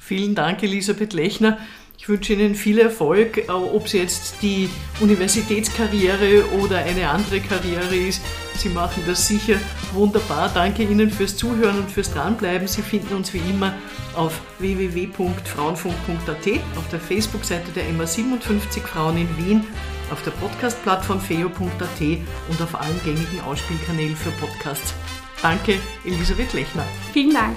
Vielen 0.00 0.34
Dank, 0.34 0.64
Elisabeth 0.64 1.12
Lechner. 1.12 1.58
Ich 1.96 2.08
wünsche 2.08 2.32
Ihnen 2.32 2.56
viel 2.56 2.80
Erfolg, 2.80 3.38
äh, 3.38 3.50
ob 3.50 3.86
es 3.86 3.92
jetzt 3.92 4.42
die 4.42 4.68
Universitätskarriere 5.00 6.44
oder 6.60 6.78
eine 6.78 7.08
andere 7.08 7.38
Karriere 7.38 7.94
ist. 7.94 8.20
Sie 8.56 8.68
machen 8.68 9.04
das 9.06 9.28
sicher 9.28 9.60
wunderbar. 9.92 10.50
Danke 10.52 10.82
Ihnen 10.82 11.12
fürs 11.12 11.36
Zuhören 11.36 11.78
und 11.78 11.88
fürs 11.88 12.12
Dranbleiben. 12.12 12.66
Sie 12.66 12.82
finden 12.82 13.14
uns 13.14 13.32
wie 13.32 13.42
immer 13.48 13.74
auf 14.16 14.40
www.frauenfunk.at, 14.58 16.48
auf 16.76 16.88
der 16.90 16.98
Facebook-Seite 16.98 17.70
der 17.76 17.84
MA57 17.90 18.80
Frauen 18.80 19.18
in 19.18 19.28
Wien 19.38 19.64
auf 20.10 20.22
der 20.22 20.30
Podcast-Plattform 20.32 21.20
feo.at 21.20 22.00
und 22.48 22.62
auf 22.62 22.74
allen 22.74 23.00
gängigen 23.04 23.40
Ausspielkanälen 23.40 24.16
für 24.16 24.30
Podcasts. 24.32 24.94
Danke, 25.42 25.78
Elisabeth 26.04 26.52
Lechner. 26.52 26.84
Vielen 27.12 27.34
Dank. 27.34 27.56